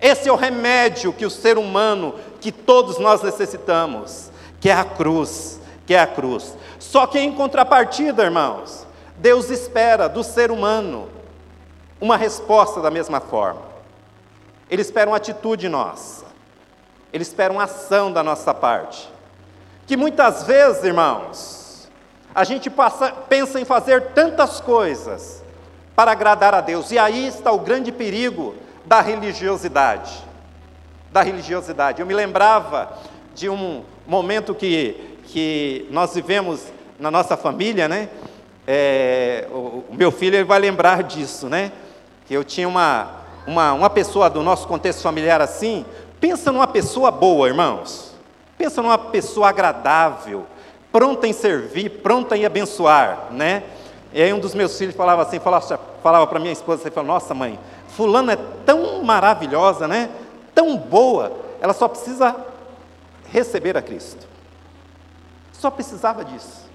Esse 0.00 0.28
é 0.28 0.32
o 0.32 0.36
remédio 0.36 1.12
que 1.12 1.26
o 1.26 1.30
ser 1.30 1.58
humano, 1.58 2.14
que 2.40 2.52
todos 2.52 2.98
nós 2.98 3.22
necessitamos, 3.22 4.30
que 4.60 4.70
é 4.70 4.72
a 4.72 4.84
cruz, 4.84 5.60
que 5.84 5.92
é 5.92 5.98
a 5.98 6.06
cruz. 6.06 6.56
Só 6.78 7.06
que 7.06 7.18
em 7.18 7.32
contrapartida, 7.32 8.22
irmãos, 8.22 8.86
Deus 9.18 9.50
espera 9.50 10.08
do 10.08 10.22
ser 10.22 10.50
humano 10.50 11.08
uma 12.00 12.16
resposta 12.16 12.80
da 12.80 12.90
mesma 12.90 13.20
forma. 13.20 13.69
Ele 14.70 14.82
espera 14.82 15.10
uma 15.10 15.16
atitude 15.16 15.68
nossa. 15.68 16.26
Ele 17.12 17.22
espera 17.22 17.52
uma 17.52 17.64
ação 17.64 18.12
da 18.12 18.22
nossa 18.22 18.54
parte. 18.54 19.10
Que 19.86 19.96
muitas 19.96 20.44
vezes, 20.44 20.84
irmãos, 20.84 21.90
a 22.32 22.44
gente 22.44 22.70
passa, 22.70 23.10
pensa 23.10 23.60
em 23.60 23.64
fazer 23.64 24.12
tantas 24.12 24.60
coisas 24.60 25.42
para 25.96 26.12
agradar 26.12 26.54
a 26.54 26.60
Deus. 26.60 26.92
E 26.92 26.98
aí 26.98 27.26
está 27.26 27.50
o 27.50 27.58
grande 27.58 27.90
perigo 27.90 28.54
da 28.86 29.00
religiosidade. 29.00 30.24
Da 31.10 31.22
religiosidade. 31.22 32.00
Eu 32.00 32.06
me 32.06 32.14
lembrava 32.14 32.96
de 33.34 33.48
um 33.48 33.82
momento 34.06 34.54
que, 34.54 35.18
que 35.26 35.88
nós 35.90 36.14
vivemos 36.14 36.64
na 36.98 37.10
nossa 37.10 37.36
família, 37.36 37.88
né? 37.88 38.08
É, 38.66 39.48
o, 39.50 39.84
o 39.88 39.94
meu 39.94 40.12
filho 40.12 40.36
ele 40.36 40.44
vai 40.44 40.60
lembrar 40.60 41.02
disso, 41.02 41.48
né? 41.48 41.72
Que 42.28 42.34
eu 42.34 42.44
tinha 42.44 42.68
uma, 42.68 43.19
uma, 43.46 43.72
uma 43.72 43.90
pessoa 43.90 44.28
do 44.28 44.42
nosso 44.42 44.66
contexto 44.66 45.02
familiar 45.02 45.40
assim, 45.40 45.84
pensa 46.20 46.52
numa 46.52 46.66
pessoa 46.66 47.10
boa, 47.10 47.48
irmãos. 47.48 48.14
Pensa 48.58 48.82
numa 48.82 48.98
pessoa 48.98 49.48
agradável, 49.48 50.44
pronta 50.92 51.26
em 51.26 51.32
servir, 51.32 52.02
pronta 52.02 52.36
em 52.36 52.44
abençoar, 52.44 53.28
né? 53.30 53.62
E 54.12 54.20
aí 54.20 54.32
um 54.32 54.38
dos 54.38 54.54
meus 54.54 54.76
filhos 54.76 54.94
falava 54.94 55.22
assim, 55.22 55.38
falava, 55.38 55.80
falava 56.02 56.26
para 56.26 56.38
minha 56.38 56.52
esposa, 56.52 56.82
assim, 56.82 56.90
falava, 56.90 57.14
nossa 57.14 57.32
mãe, 57.32 57.58
fulana 57.88 58.32
é 58.32 58.38
tão 58.66 59.02
maravilhosa, 59.02 59.88
né? 59.88 60.10
Tão 60.54 60.76
boa, 60.76 61.32
ela 61.60 61.72
só 61.72 61.88
precisa 61.88 62.36
receber 63.30 63.76
a 63.76 63.82
Cristo. 63.82 64.26
Só 65.52 65.70
precisava 65.70 66.24
disso. 66.24 66.68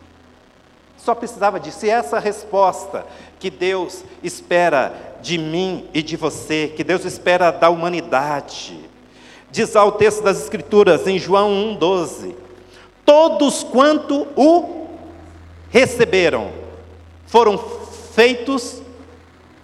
Só 0.98 1.13
precisava 1.13 1.60
disso. 1.60 1.86
E 1.86 1.89
essa 1.89 2.19
resposta 2.19 3.05
que 3.39 3.50
Deus 3.50 4.03
espera 4.24 5.14
de 5.25 5.39
mim 5.39 5.86
e 5.91 6.03
de 6.03 6.15
você, 6.15 6.72
que 6.75 6.84
Deus 6.84 7.03
espera 7.03 7.50
da 7.50 7.67
humanidade. 7.67 8.79
Diz 9.50 9.74
lá 9.74 9.84
o 9.84 9.94
texto 9.94 10.22
das 10.22 10.39
Escrituras, 10.39 11.08
em 11.08 11.17
João 11.17 11.50
1,12: 11.79 12.36
Todos 13.03 13.63
quanto 13.63 14.27
o 14.36 14.88
receberam 15.72 16.51
foram 17.25 17.58
feitos 18.13 18.84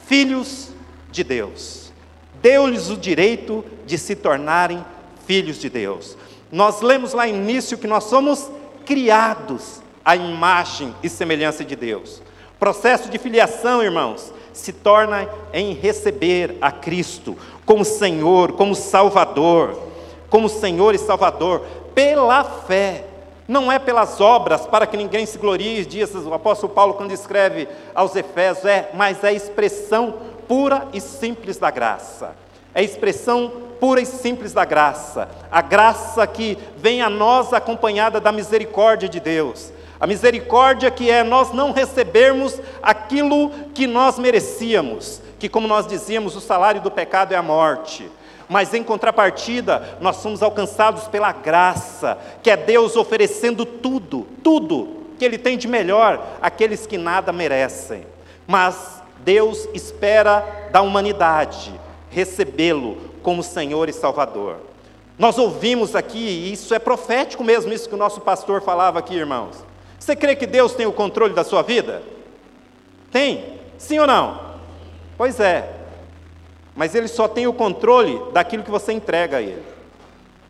filhos 0.07 0.69
de 1.11 1.23
Deus. 1.23 1.93
Deu-lhes 2.41 2.89
o 2.89 2.97
direito 2.97 3.63
de 3.85 3.99
se 3.99 4.15
tornarem 4.15 4.83
filhos 5.27 5.59
de 5.59 5.69
Deus. 5.69 6.17
Nós 6.51 6.81
lemos 6.81 7.13
lá 7.13 7.27
no 7.27 7.35
início 7.35 7.77
que 7.77 7.85
nós 7.85 8.05
somos 8.05 8.49
criados 8.83 9.79
à 10.03 10.15
imagem 10.15 10.95
e 11.03 11.07
semelhança 11.07 11.63
de 11.63 11.75
Deus. 11.75 12.19
Processo 12.59 13.09
de 13.09 13.19
filiação, 13.19 13.83
irmãos, 13.83 14.33
se 14.53 14.73
torna 14.73 15.27
em 15.53 15.73
receber 15.73 16.57
a 16.61 16.71
Cristo 16.71 17.37
como 17.65 17.85
Senhor, 17.85 18.53
como 18.53 18.75
Salvador, 18.75 19.77
como 20.29 20.49
Senhor 20.49 20.93
e 20.95 20.97
Salvador, 20.97 21.61
pela 21.93 22.43
fé. 22.43 23.05
Não 23.47 23.71
é 23.71 23.79
pelas 23.79 24.21
obras, 24.21 24.65
para 24.65 24.87
que 24.87 24.95
ninguém 24.95 25.25
se 25.25 25.37
glorie, 25.37 25.85
diz 25.85 26.13
o 26.15 26.33
apóstolo 26.33 26.73
Paulo 26.73 26.93
quando 26.93 27.11
escreve 27.11 27.67
aos 27.93 28.15
Efésios, 28.15 28.65
é, 28.65 28.89
mas 28.93 29.23
é 29.23 29.33
expressão 29.33 30.13
pura 30.47 30.87
e 30.93 31.01
simples 31.01 31.57
da 31.57 31.69
graça. 31.69 32.35
É 32.73 32.81
expressão 32.81 33.51
pura 33.79 33.99
e 33.99 34.05
simples 34.05 34.53
da 34.53 34.63
graça. 34.63 35.27
A 35.51 35.61
graça 35.61 36.25
que 36.27 36.57
vem 36.77 37.01
a 37.01 37.09
nós 37.09 37.51
acompanhada 37.51 38.21
da 38.21 38.31
misericórdia 38.31 39.09
de 39.09 39.19
Deus. 39.19 39.73
A 40.01 40.07
misericórdia 40.07 40.89
que 40.89 41.11
é 41.11 41.23
nós 41.23 41.53
não 41.53 41.71
recebermos 41.71 42.59
aquilo 42.81 43.51
que 43.71 43.85
nós 43.85 44.17
merecíamos, 44.17 45.21
que, 45.37 45.47
como 45.47 45.67
nós 45.67 45.85
dizíamos, 45.85 46.35
o 46.35 46.41
salário 46.41 46.81
do 46.81 46.89
pecado 46.89 47.33
é 47.33 47.37
a 47.37 47.43
morte. 47.43 48.09
Mas 48.49 48.73
em 48.73 48.81
contrapartida, 48.81 49.99
nós 50.01 50.15
somos 50.15 50.41
alcançados 50.41 51.07
pela 51.07 51.31
graça, 51.31 52.17
que 52.41 52.49
é 52.49 52.57
Deus 52.57 52.95
oferecendo 52.95 53.63
tudo, 53.63 54.25
tudo 54.43 55.03
que 55.19 55.23
Ele 55.23 55.37
tem 55.37 55.55
de 55.55 55.67
melhor 55.67 56.19
àqueles 56.41 56.87
que 56.87 56.97
nada 56.97 57.31
merecem. 57.31 58.03
Mas 58.47 59.03
Deus 59.19 59.69
espera 59.71 60.69
da 60.71 60.81
humanidade 60.81 61.79
recebê-lo 62.09 62.97
como 63.21 63.43
Senhor 63.43 63.87
e 63.87 63.93
Salvador. 63.93 64.57
Nós 65.19 65.37
ouvimos 65.37 65.95
aqui, 65.95 66.17
e 66.17 66.51
isso 66.51 66.73
é 66.73 66.79
profético 66.79 67.43
mesmo, 67.43 67.71
isso 67.71 67.87
que 67.87 67.93
o 67.93 67.99
nosso 67.99 68.19
pastor 68.19 68.63
falava 68.63 68.97
aqui, 68.97 69.13
irmãos. 69.13 69.69
Você 70.01 70.15
crê 70.15 70.35
que 70.35 70.47
Deus 70.47 70.73
tem 70.73 70.87
o 70.87 70.91
controle 70.91 71.31
da 71.31 71.43
sua 71.43 71.61
vida? 71.61 72.01
Tem? 73.11 73.59
Sim 73.77 73.99
ou 73.99 74.07
não? 74.07 74.55
Pois 75.15 75.39
é. 75.39 75.71
Mas 76.75 76.95
Ele 76.95 77.07
só 77.07 77.27
tem 77.27 77.45
o 77.45 77.53
controle 77.53 78.19
daquilo 78.33 78.63
que 78.63 78.71
você 78.71 78.91
entrega 78.91 79.37
a 79.37 79.41
Ele. 79.43 79.61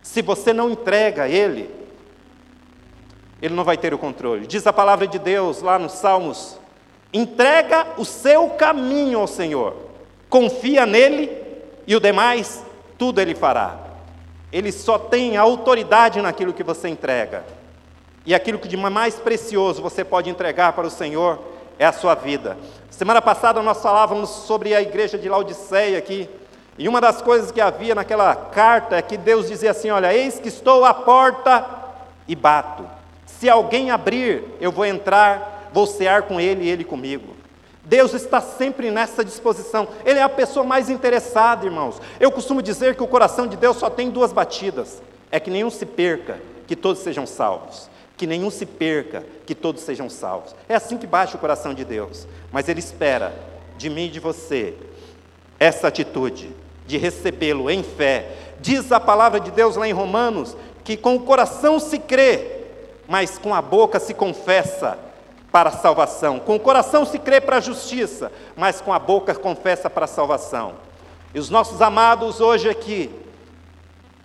Se 0.01 0.21
você 0.21 0.53
não 0.53 0.69
entrega 0.69 1.23
a 1.23 1.29
Ele, 1.29 1.69
Ele 3.41 3.53
não 3.53 3.65
vai 3.65 3.75
ter 3.75 3.93
o 3.93 3.97
controle. 3.97 4.47
Diz 4.47 4.65
a 4.65 4.71
palavra 4.71 5.05
de 5.05 5.19
Deus 5.19 5.61
lá 5.61 5.77
nos 5.77 5.91
Salmos: 5.91 6.57
entrega 7.11 7.87
o 7.97 8.05
seu 8.05 8.51
caminho 8.51 9.19
ao 9.19 9.27
Senhor, 9.27 9.75
confia 10.29 10.85
nele 10.85 11.29
e 11.85 11.93
o 11.93 11.99
demais, 11.99 12.63
tudo 12.97 13.19
Ele 13.19 13.35
fará. 13.35 13.77
Ele 14.49 14.71
só 14.71 14.97
tem 14.97 15.35
autoridade 15.35 16.21
naquilo 16.21 16.53
que 16.53 16.63
você 16.63 16.87
entrega. 16.87 17.43
E 18.25 18.35
aquilo 18.35 18.59
que 18.59 18.67
de 18.67 18.77
mais 18.77 19.15
precioso 19.15 19.81
você 19.81 20.03
pode 20.03 20.29
entregar 20.29 20.73
para 20.73 20.85
o 20.85 20.91
Senhor 20.91 21.39
é 21.79 21.85
a 21.85 21.91
sua 21.91 22.13
vida. 22.13 22.55
Semana 22.89 23.21
passada 23.21 23.61
nós 23.63 23.81
falávamos 23.81 24.29
sobre 24.29 24.75
a 24.75 24.81
igreja 24.81 25.17
de 25.17 25.27
Laodiceia 25.27 25.97
aqui. 25.97 26.29
E 26.77 26.87
uma 26.87 27.01
das 27.01 27.21
coisas 27.21 27.51
que 27.51 27.59
havia 27.59 27.95
naquela 27.95 28.35
carta 28.35 28.95
é 28.95 29.01
que 29.01 29.17
Deus 29.17 29.47
dizia 29.47 29.71
assim: 29.71 29.89
Olha, 29.89 30.13
eis 30.13 30.39
que 30.39 30.49
estou 30.49 30.85
à 30.85 30.93
porta 30.93 31.65
e 32.27 32.35
bato. 32.35 32.85
Se 33.25 33.49
alguém 33.49 33.89
abrir, 33.89 34.43
eu 34.61 34.71
vou 34.71 34.85
entrar, 34.85 35.69
vou 35.73 35.87
cear 35.87 36.23
com 36.23 36.39
ele 36.39 36.65
e 36.65 36.69
ele 36.69 36.83
comigo. 36.83 37.35
Deus 37.83 38.13
está 38.13 38.39
sempre 38.39 38.91
nessa 38.91 39.25
disposição. 39.25 39.87
Ele 40.05 40.19
é 40.19 40.23
a 40.23 40.29
pessoa 40.29 40.63
mais 40.63 40.91
interessada, 40.91 41.65
irmãos. 41.65 41.99
Eu 42.19 42.31
costumo 42.31 42.61
dizer 42.61 42.95
que 42.95 43.01
o 43.01 43.07
coração 43.07 43.47
de 43.47 43.57
Deus 43.57 43.77
só 43.77 43.89
tem 43.89 44.11
duas 44.11 44.31
batidas: 44.31 45.01
é 45.31 45.39
que 45.39 45.49
nenhum 45.49 45.71
se 45.71 45.87
perca, 45.87 46.39
que 46.67 46.75
todos 46.75 47.01
sejam 47.01 47.25
salvos 47.25 47.89
que 48.21 48.27
nenhum 48.27 48.51
se 48.51 48.67
perca, 48.67 49.25
que 49.47 49.55
todos 49.55 49.81
sejam 49.81 50.07
salvos. 50.07 50.53
É 50.69 50.75
assim 50.75 50.95
que 50.95 51.07
bate 51.07 51.35
o 51.35 51.39
coração 51.39 51.73
de 51.73 51.83
Deus. 51.83 52.27
Mas 52.51 52.69
Ele 52.69 52.79
espera 52.79 53.33
de 53.79 53.89
mim 53.89 54.05
e 54.05 54.09
de 54.09 54.19
você 54.19 54.75
essa 55.59 55.87
atitude 55.87 56.51
de 56.85 56.99
recebê-lo 56.99 57.67
em 57.67 57.81
fé. 57.81 58.29
Diz 58.59 58.91
a 58.91 58.99
palavra 58.99 59.39
de 59.39 59.49
Deus 59.49 59.75
lá 59.75 59.87
em 59.87 59.91
Romanos 59.91 60.55
que 60.83 60.95
com 60.95 61.15
o 61.15 61.21
coração 61.21 61.79
se 61.79 61.97
crê, 61.97 62.59
mas 63.07 63.39
com 63.39 63.55
a 63.55 63.61
boca 63.61 63.99
se 63.99 64.13
confessa 64.13 64.99
para 65.51 65.69
a 65.69 65.73
salvação. 65.73 66.37
Com 66.37 66.57
o 66.57 66.59
coração 66.59 67.05
se 67.05 67.17
crê 67.17 67.41
para 67.41 67.57
a 67.57 67.59
justiça, 67.61 68.31
mas 68.55 68.81
com 68.81 68.93
a 68.93 68.99
boca 68.99 69.33
confessa 69.33 69.89
para 69.89 70.05
a 70.05 70.07
salvação. 70.07 70.75
E 71.33 71.39
os 71.39 71.49
nossos 71.49 71.81
amados 71.81 72.39
hoje 72.39 72.69
aqui, 72.69 73.09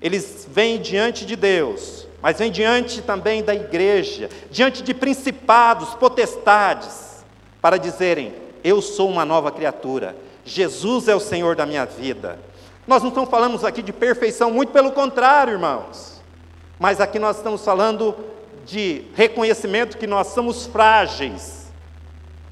eles 0.02 0.46
vêm 0.50 0.82
diante 0.82 1.24
de 1.24 1.34
Deus 1.34 2.05
mas 2.22 2.38
vem 2.38 2.50
diante 2.50 3.02
também 3.02 3.42
da 3.42 3.54
igreja, 3.54 4.28
diante 4.50 4.82
de 4.82 4.94
principados, 4.94 5.94
potestades, 5.94 7.24
para 7.60 7.76
dizerem: 7.76 8.34
Eu 8.64 8.80
sou 8.80 9.08
uma 9.08 9.24
nova 9.24 9.50
criatura, 9.50 10.16
Jesus 10.44 11.08
é 11.08 11.14
o 11.14 11.20
Senhor 11.20 11.56
da 11.56 11.66
minha 11.66 11.84
vida. 11.84 12.38
Nós 12.86 13.02
não 13.02 13.08
estamos 13.08 13.28
falando 13.28 13.66
aqui 13.66 13.82
de 13.82 13.92
perfeição, 13.92 14.50
muito 14.50 14.72
pelo 14.72 14.92
contrário, 14.92 15.54
irmãos. 15.54 16.22
Mas 16.78 17.00
aqui 17.00 17.18
nós 17.18 17.36
estamos 17.36 17.64
falando 17.64 18.14
de 18.64 19.02
reconhecimento 19.14 19.96
que 19.96 20.06
nós 20.06 20.28
somos 20.28 20.66
frágeis, 20.66 21.66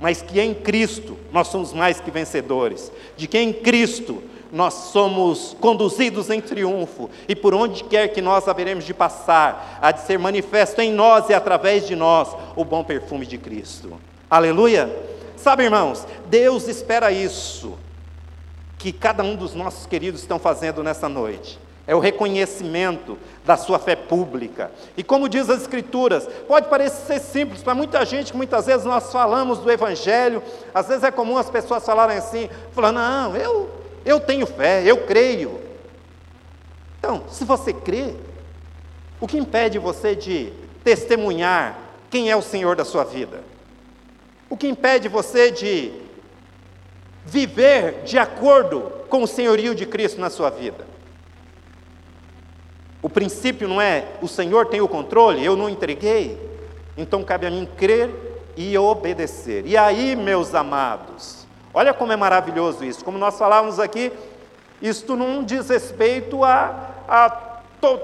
mas 0.01 0.23
que 0.23 0.41
em 0.41 0.55
Cristo 0.55 1.17
nós 1.33 1.49
somos 1.49 1.73
mais 1.73 2.01
que 2.01 2.11
vencedores, 2.11 2.91
de 3.17 3.27
que 3.27 3.39
em 3.39 3.53
Cristo 3.53 4.23
nós 4.55 4.75
somos 4.75 5.57
conduzidos 5.61 6.31
em 6.31 6.41
triunfo, 6.41 7.11
e 7.29 7.35
por 7.35 7.53
onde 7.53 7.83
quer 7.83 8.07
que 8.07 8.23
nós 8.23 8.47
haveremos 8.47 8.85
de 8.85 8.95
passar, 8.95 9.81
há 9.83 9.91
de 9.91 10.03
ser 10.03 10.17
manifesto 10.17 10.81
em 10.81 10.93
nós 10.93 11.29
e 11.29 11.35
através 11.35 11.89
de 11.89 11.97
nós 11.97 12.29
o 12.55 12.65
bom 12.65 12.85
perfume 12.85 13.27
de 13.27 13.37
Cristo. 13.37 13.99
Aleluia! 14.31 14.89
Sabe, 15.37 15.65
irmãos, 15.65 16.07
Deus 16.27 16.69
espera 16.69 17.11
isso 17.11 17.77
que 18.79 18.93
cada 18.93 19.25
um 19.25 19.35
dos 19.35 19.55
nossos 19.55 19.87
queridos 19.87 20.21
estão 20.21 20.39
fazendo 20.39 20.85
nessa 20.85 21.09
noite. 21.09 21.59
É 21.85 21.95
o 21.97 21.99
reconhecimento 21.99 23.19
da 23.45 23.57
sua 23.57 23.81
fé 23.81 23.97
pública. 23.97 24.71
E 24.97 25.03
como 25.03 25.29
diz 25.29 25.51
as 25.51 25.63
Escrituras, 25.63 26.29
pode 26.47 26.69
parecer 26.69 27.19
simples 27.19 27.61
para 27.61 27.75
muita 27.75 28.05
gente, 28.07 28.37
muitas 28.37 28.67
vezes 28.67 28.87
nós 28.87 29.11
falamos 29.11 29.59
do 29.59 29.71
Evangelho, 29.71 30.41
às 30.73 30.87
vezes 30.87 31.03
é 31.03 31.11
comum 31.11 31.37
as 31.37 31.51
pessoas 31.51 31.85
falarem 31.85 32.19
assim, 32.19 32.49
falando, 32.73 32.97
não, 32.97 33.37
eu, 33.37 33.84
eu 34.05 34.21
tenho 34.21 34.47
fé, 34.47 34.83
eu 34.85 34.99
creio. 34.99 35.61
Então, 36.99 37.25
se 37.29 37.45
você 37.45 37.73
crê, 37.73 38.15
o 39.21 39.27
que 39.27 39.39
impede 39.39 39.79
você 39.79 40.15
de 40.15 40.53
testemunhar 40.83 41.79
quem 42.11 42.31
é 42.31 42.37
o 42.37 42.43
Senhor 42.43 42.77
da 42.77 42.85
sua 42.85 43.05
vida? 43.05 43.43
O 44.49 44.57
que 44.57 44.69
impede 44.69 45.09
você 45.09 45.51
de 45.51 45.93
viver 47.25 48.03
de 48.05 48.19
acordo 48.19 48.93
com 49.09 49.23
o 49.23 49.27
senhorio 49.27 49.75
de 49.75 49.87
Cristo 49.87 50.21
na 50.21 50.31
sua 50.31 50.51
vida? 50.51 50.87
O 53.03 53.09
princípio 53.09 53.69
não 53.69 53.81
é 53.81 54.07
o 54.23 54.29
Senhor 54.29 54.67
tem 54.67 54.81
o 54.81 54.89
controle, 54.89 55.45
eu 55.45 55.57
não 55.57 55.69
entreguei, 55.69 56.39
então 56.97 57.23
cabe 57.23 57.47
a 57.47 57.51
mim 57.51 57.69
crer 57.77 58.11
e 58.57 58.77
obedecer. 58.79 59.67
E 59.67 59.77
aí, 59.77 60.17
meus 60.17 60.55
amados, 60.55 61.44
olha 61.75 61.93
como 61.93 62.13
é 62.13 62.17
maravilhoso 62.17 62.85
isso. 62.85 63.05
Como 63.05 63.19
nós 63.19 63.37
falávamos 63.37 63.79
aqui, 63.79 64.13
isto 64.81 65.17
não 65.17 65.45
diz 65.45 65.69
respeito 65.69 66.45
a, 66.45 66.91
a 67.07 67.31
tô, 67.81 67.99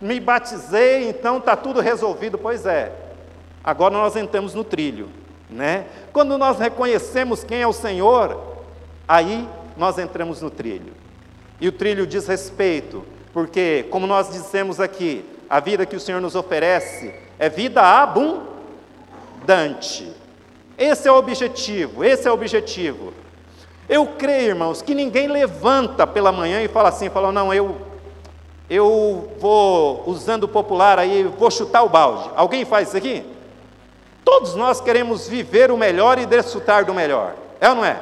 me 0.00 0.18
batizei, 0.20 1.08
então 1.08 1.38
está 1.38 1.56
tudo 1.56 1.80
resolvido. 1.80 2.38
Pois 2.38 2.64
é, 2.64 2.92
agora 3.62 3.92
nós 3.92 4.16
entramos 4.16 4.54
no 4.54 4.64
trilho. 4.64 5.08
Né? 5.48 5.86
Quando 6.12 6.38
nós 6.38 6.58
reconhecemos 6.58 7.42
quem 7.42 7.60
é 7.60 7.66
o 7.66 7.72
Senhor, 7.72 8.40
aí 9.06 9.48
nós 9.76 9.98
entramos 9.98 10.40
no 10.40 10.50
trilho. 10.50 10.92
E 11.60 11.68
o 11.68 11.72
trilho 11.72 12.06
diz 12.06 12.26
respeito 12.26 13.04
porque, 13.32 13.86
como 13.90 14.06
nós 14.06 14.30
dissemos 14.32 14.80
aqui, 14.80 15.24
a 15.48 15.60
vida 15.60 15.86
que 15.86 15.96
o 15.96 16.00
Senhor 16.00 16.20
nos 16.20 16.34
oferece 16.34 17.14
é 17.38 17.48
vida 17.48 17.80
abundante. 17.82 18.50
Esse 20.80 21.06
é 21.06 21.12
o 21.12 21.16
objetivo, 21.16 22.02
esse 22.02 22.26
é 22.26 22.30
o 22.30 22.34
objetivo. 22.34 23.12
Eu 23.86 24.06
creio, 24.06 24.48
irmãos, 24.48 24.80
que 24.80 24.94
ninguém 24.94 25.28
levanta 25.28 26.06
pela 26.06 26.32
manhã 26.32 26.62
e 26.62 26.68
fala 26.68 26.88
assim, 26.88 27.10
fala, 27.10 27.30
não, 27.30 27.52
eu, 27.52 27.76
eu 28.70 29.30
vou, 29.38 30.04
usando 30.06 30.44
o 30.44 30.48
popular 30.48 30.98
aí, 30.98 31.24
vou 31.24 31.50
chutar 31.50 31.82
o 31.82 31.88
balde. 31.90 32.30
Alguém 32.34 32.64
faz 32.64 32.88
isso 32.88 32.96
aqui? 32.96 33.26
Todos 34.24 34.54
nós 34.54 34.80
queremos 34.80 35.28
viver 35.28 35.70
o 35.70 35.76
melhor 35.76 36.18
e 36.18 36.24
desfrutar 36.24 36.86
do 36.86 36.94
melhor. 36.94 37.34
É 37.60 37.68
ou 37.68 37.74
não 37.74 37.84
é? 37.84 38.00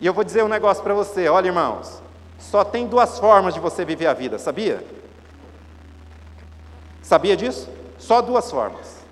E 0.00 0.06
eu 0.06 0.14
vou 0.14 0.24
dizer 0.24 0.42
um 0.42 0.48
negócio 0.48 0.82
para 0.82 0.94
você, 0.94 1.28
olha, 1.28 1.48
irmãos, 1.48 2.00
só 2.38 2.64
tem 2.64 2.86
duas 2.86 3.18
formas 3.18 3.52
de 3.52 3.60
você 3.60 3.84
viver 3.84 4.06
a 4.06 4.14
vida, 4.14 4.38
sabia? 4.38 4.82
Sabia 7.02 7.36
disso? 7.36 7.68
Só 7.98 8.22
duas 8.22 8.50
formas: 8.50 9.04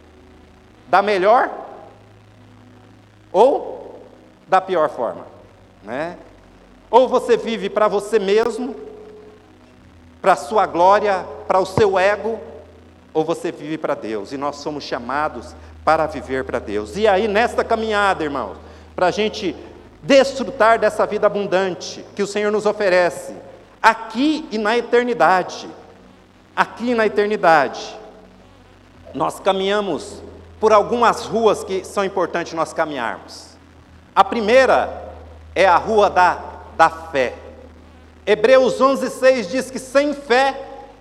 da 0.89 1.03
melhor 1.03 1.51
ou 3.33 4.01
da 4.49 4.61
pior 4.61 4.89
forma, 4.91 5.27
né? 5.83 6.17
Ou 6.91 7.09
você 7.09 7.37
vive 7.37 7.71
para 7.71 7.87
você 7.87 8.19
mesmo, 8.19 8.75
para 10.21 10.33
a 10.33 10.37
sua 10.37 10.67
glória, 10.67 11.25
para 11.47 11.61
o 11.61 11.67
seu 11.67 11.99
ego, 11.99 12.39
ou 13.15 13.25
você 13.25 13.53
vive 13.53 13.79
para 13.79 13.95
Deus. 13.95 14.33
E 14.33 14.37
nós 14.37 14.57
somos 14.57 14.85
chamados 14.85 15.55
para 15.85 16.07
viver 16.07 16.45
para 16.45 16.59
Deus. 16.59 16.97
E 16.97 17.07
aí, 17.07 17.29
nesta 17.29 17.63
caminhada, 17.63 18.25
irmãos, 18.25 18.57
para 18.95 19.07
a 19.07 19.11
gente 19.11 19.57
desfrutar 20.03 20.79
dessa 20.79 21.07
vida 21.07 21.27
abundante 21.27 22.05
que 22.15 22.23
o 22.23 22.27
Senhor 22.27 22.51
nos 22.51 22.67
oferece, 22.67 23.35
aqui 23.81 24.49
e 24.51 24.59
na 24.59 24.77
eternidade. 24.77 25.69
Aqui 26.55 26.95
na 26.95 27.07
eternidade. 27.07 27.97
Nós 29.15 29.41
caminhamos 29.41 30.23
por 30.61 30.73
algumas 30.73 31.25
ruas 31.25 31.65
que 31.65 31.83
são 31.85 32.05
importantes 32.05 32.53
nós 32.53 32.73
caminharmos. 32.73 33.57
A 34.15 34.23
primeira 34.23 35.15
é 35.55 35.67
a 35.67 35.77
rua 35.77 36.11
da, 36.11 36.39
da 36.77 36.91
fé. 36.91 37.35
Hebreus 38.27 38.79
11,6 38.79 39.47
diz 39.49 39.71
que 39.71 39.79
sem 39.79 40.13
fé 40.13 40.55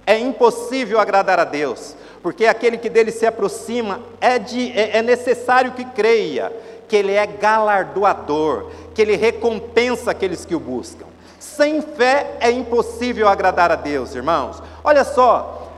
é 0.08 0.18
impossível 0.18 1.00
agradar 1.00 1.40
a 1.40 1.44
Deus, 1.44 1.96
porque 2.24 2.46
aquele 2.46 2.78
que 2.78 2.90
dele 2.90 3.12
se 3.12 3.26
aproxima 3.26 4.00
é, 4.22 4.40
de, 4.40 4.72
é, 4.72 4.98
é 4.98 5.02
necessário 5.02 5.74
que 5.74 5.84
creia 5.86 6.52
que 6.88 6.96
ele 6.96 7.14
é 7.14 7.28
galardoador, 7.28 8.72
que 8.96 9.02
ele 9.02 9.16
recompensa 9.16 10.12
aqueles 10.12 10.46
que 10.46 10.56
o 10.56 10.60
buscam. 10.60 11.06
Sem 11.38 11.82
fé 11.82 12.38
é 12.40 12.50
impossível 12.50 13.28
agradar 13.28 13.72
a 13.72 13.76
Deus, 13.76 14.16
irmãos. 14.16 14.64
Olha 14.84 15.04
só, 15.04 15.72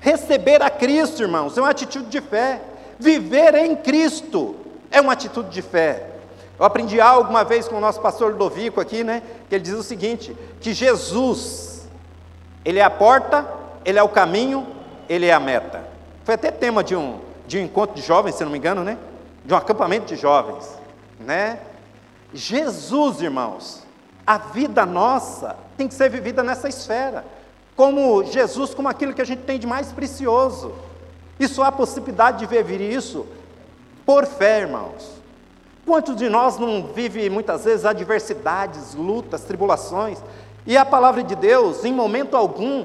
receber 0.00 0.62
a 0.62 0.68
Cristo, 0.68 1.22
irmãos, 1.22 1.56
é 1.56 1.60
uma 1.60 1.70
atitude 1.70 2.06
de 2.06 2.20
fé. 2.20 2.60
Viver 3.00 3.54
em 3.54 3.74
Cristo 3.74 4.54
é 4.90 5.00
uma 5.00 5.14
atitude 5.14 5.48
de 5.48 5.62
fé. 5.62 6.06
Eu 6.58 6.66
aprendi 6.66 7.00
algo 7.00 7.30
uma 7.30 7.42
vez 7.42 7.66
com 7.66 7.76
o 7.76 7.80
nosso 7.80 7.98
pastor 7.98 8.32
Ludovico 8.32 8.78
aqui, 8.78 9.02
né? 9.02 9.22
Que 9.48 9.54
ele 9.54 9.64
diz 9.64 9.72
o 9.72 9.82
seguinte: 9.82 10.36
que 10.60 10.74
Jesus, 10.74 11.88
ele 12.62 12.78
é 12.78 12.84
a 12.84 12.90
porta, 12.90 13.48
ele 13.86 13.98
é 13.98 14.02
o 14.02 14.08
caminho, 14.10 14.66
ele 15.08 15.24
é 15.24 15.32
a 15.32 15.40
meta. 15.40 15.82
Foi 16.24 16.34
até 16.34 16.50
tema 16.50 16.84
de 16.84 16.94
um, 16.94 17.18
de 17.46 17.58
um 17.58 17.62
encontro 17.62 17.96
de 17.96 18.02
jovens, 18.02 18.34
se 18.34 18.44
não 18.44 18.52
me 18.52 18.58
engano, 18.58 18.84
né? 18.84 18.98
De 19.46 19.54
um 19.54 19.56
acampamento 19.56 20.04
de 20.04 20.16
jovens, 20.16 20.68
né? 21.18 21.58
Jesus, 22.34 23.22
irmãos, 23.22 23.82
a 24.26 24.36
vida 24.36 24.84
nossa 24.84 25.56
tem 25.74 25.88
que 25.88 25.94
ser 25.94 26.10
vivida 26.10 26.42
nessa 26.42 26.68
esfera, 26.68 27.24
como 27.74 28.22
Jesus, 28.24 28.74
como 28.74 28.90
aquilo 28.90 29.14
que 29.14 29.22
a 29.22 29.26
gente 29.26 29.40
tem 29.40 29.58
de 29.58 29.66
mais 29.66 29.90
precioso. 29.90 30.74
E 31.40 31.48
só 31.48 31.64
há 31.64 31.72
possibilidade 31.72 32.40
de 32.40 32.46
viver 32.46 32.82
isso 32.82 33.26
por 34.04 34.26
fé, 34.26 34.60
irmãos. 34.60 35.20
Quantos 35.86 36.14
de 36.14 36.28
nós 36.28 36.58
não 36.58 36.84
vive 36.94 37.30
muitas 37.30 37.64
vezes 37.64 37.86
adversidades, 37.86 38.94
lutas, 38.94 39.40
tribulações? 39.40 40.18
E 40.66 40.76
a 40.76 40.84
palavra 40.84 41.22
de 41.22 41.34
Deus, 41.34 41.82
em 41.82 41.94
momento 41.94 42.36
algum, 42.36 42.84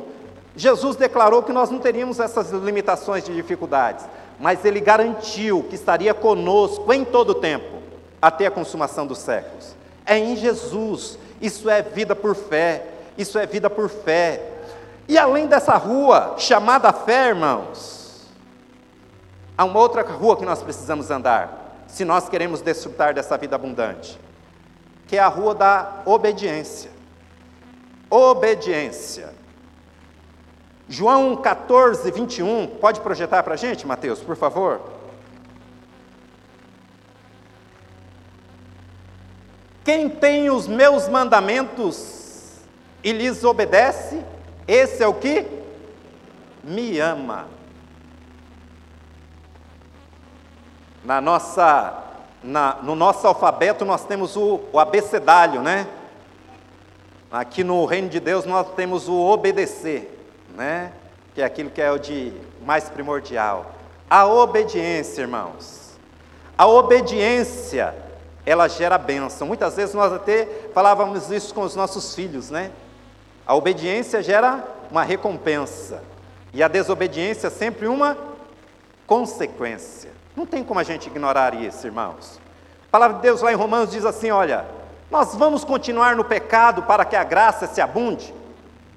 Jesus 0.56 0.96
declarou 0.96 1.44
que 1.44 1.52
nós 1.52 1.70
não 1.70 1.80
teríamos 1.80 2.22
essas 2.22 2.52
limitações 2.52 3.26
de 3.26 3.36
dificuldades, 3.36 4.06
mas 4.40 4.64
Ele 4.64 4.80
garantiu 4.80 5.64
que 5.64 5.76
estaria 5.76 6.14
conosco 6.14 6.94
em 6.94 7.04
todo 7.04 7.32
o 7.32 7.36
tempo 7.36 7.84
até 8.22 8.48
a 8.48 8.52
consumação 8.52 9.06
dos 9.06 9.18
séculos. 9.18 9.76
É 10.06 10.18
em 10.18 10.38
Jesus, 10.38 11.20
isso 11.42 11.70
é 11.70 11.82
vida 11.82 12.16
por 12.16 12.34
fé, 12.34 12.86
isso 13.18 13.38
é 13.38 13.46
vida 13.46 13.70
por 13.70 13.90
fé. 13.90 14.42
E 15.10 15.18
além 15.18 15.46
dessa 15.46 15.76
rua 15.76 16.36
chamada 16.38 16.94
fé, 16.94 17.28
irmãos, 17.28 17.95
há 19.58 19.64
uma 19.64 19.80
outra 19.80 20.02
rua 20.02 20.38
que 20.38 20.46
nós 20.46 20.62
precisamos 20.62 21.10
andar, 21.12 21.84
se 21.88 22.04
nós 22.04 22.28
queremos 22.28 22.62
desfrutar 22.62 23.14
dessa 23.14 23.38
vida 23.38 23.56
abundante, 23.56 24.20
que 25.08 25.18
é 25.18 25.20
a 25.20 25.28
rua 25.28 25.54
da 25.54 26.02
obediência. 26.06 26.92
Obediência. 28.10 29.34
João 30.88 31.36
14, 31.36 32.12
21, 32.12 32.68
pode 32.80 33.02
projetar 33.02 33.42
para 33.44 33.56
a 33.56 33.58
gente, 33.58 33.88
Mateus, 33.88 34.20
por 34.20 34.36
favor? 34.36 34.82
Quem 39.84 40.10
tem 40.10 40.50
os 40.50 40.68
meus 40.68 41.08
mandamentos 41.08 42.60
e 43.04 43.12
lhes 43.12 43.44
obedece, 43.44 44.24
esse 44.68 45.04
é 45.04 45.08
o 45.08 45.14
que 45.14 45.46
me 46.64 47.00
ama. 47.00 47.55
Na 51.06 51.22
nossa, 51.22 52.04
na, 52.44 52.78
no 52.82 52.96
nosso 52.96 53.28
alfabeto 53.28 53.86
nós 53.86 54.04
temos 54.06 54.36
o, 54.36 54.60
o 54.74 54.80
abecedário, 54.80 55.62
né? 55.62 55.86
Aqui 57.32 57.64
no 57.64 57.86
reino 57.86 58.10
de 58.10 58.20
Deus 58.20 58.44
nós 58.44 58.68
temos 58.76 59.08
o 59.08 59.16
obedecer, 59.16 60.20
né? 60.56 60.92
Que 61.36 61.44
é 61.44 61.46
aquilo 61.46 61.70
que 61.70 61.80
é 61.80 61.92
o 61.92 62.00
de 62.00 62.34
mais 62.66 62.90
primordial. 62.90 63.72
A 64.10 64.26
obediência, 64.26 65.22
irmãos. 65.22 65.96
A 66.58 66.66
obediência 66.66 67.94
ela 68.44 68.68
gera 68.68 68.98
bênção. 68.98 69.48
Muitas 69.48 69.76
vezes 69.76 69.94
nós 69.94 70.12
até 70.12 70.48
falávamos 70.74 71.30
isso 71.30 71.54
com 71.54 71.62
os 71.62 71.76
nossos 71.76 72.16
filhos, 72.16 72.50
né? 72.50 72.72
A 73.46 73.54
obediência 73.54 74.24
gera 74.24 74.64
uma 74.90 75.04
recompensa, 75.04 76.02
e 76.52 76.64
a 76.64 76.68
desobediência 76.68 77.52
sempre 77.52 77.86
uma 77.86 78.18
consequência. 79.06 80.10
Não 80.36 80.46
tem 80.46 80.64
como 80.64 80.80
a 80.80 80.84
gente 80.84 81.08
ignorar 81.08 81.54
isso, 81.54 81.88
irmãos. 81.88 82.40
A 82.88 82.92
palavra 82.92 83.18
de 83.18 83.24
Deus 83.24 83.42
lá 83.42 83.52
em 83.52 83.56
Romanos 83.56 83.92
diz 83.92 84.06
assim: 84.06 84.32
olha, 84.32 84.66
nós 85.10 85.36
vamos 85.36 85.64
continuar 85.64 86.16
no 86.16 86.24
pecado 86.24 86.84
para 86.84 87.06
que 87.06 87.16
a 87.16 87.24
graça 87.24 87.68
se 87.68 87.80
abunde? 87.80 88.34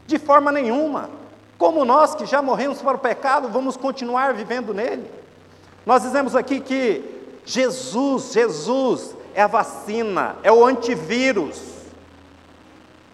De 0.07 0.19
forma 0.19 0.51
nenhuma. 0.51 1.11
Como 1.57 1.85
nós 1.85 2.15
que 2.15 2.25
já 2.25 2.41
morremos 2.41 2.81
para 2.81 2.97
o 2.97 3.01
pecado, 3.01 3.49
vamos 3.49 3.77
continuar 3.77 4.33
vivendo 4.35 4.73
nele? 4.73 5.11
Nós 5.85 6.03
dizemos 6.03 6.37
aqui 6.37 6.61
que 6.61 7.05
Jesus, 7.45 8.33
Jesus 8.33 9.17
é 9.35 9.43
a 9.43 9.47
vacina, 9.47 10.37
é 10.43 10.53
o 10.53 10.65
antivírus 10.65 11.79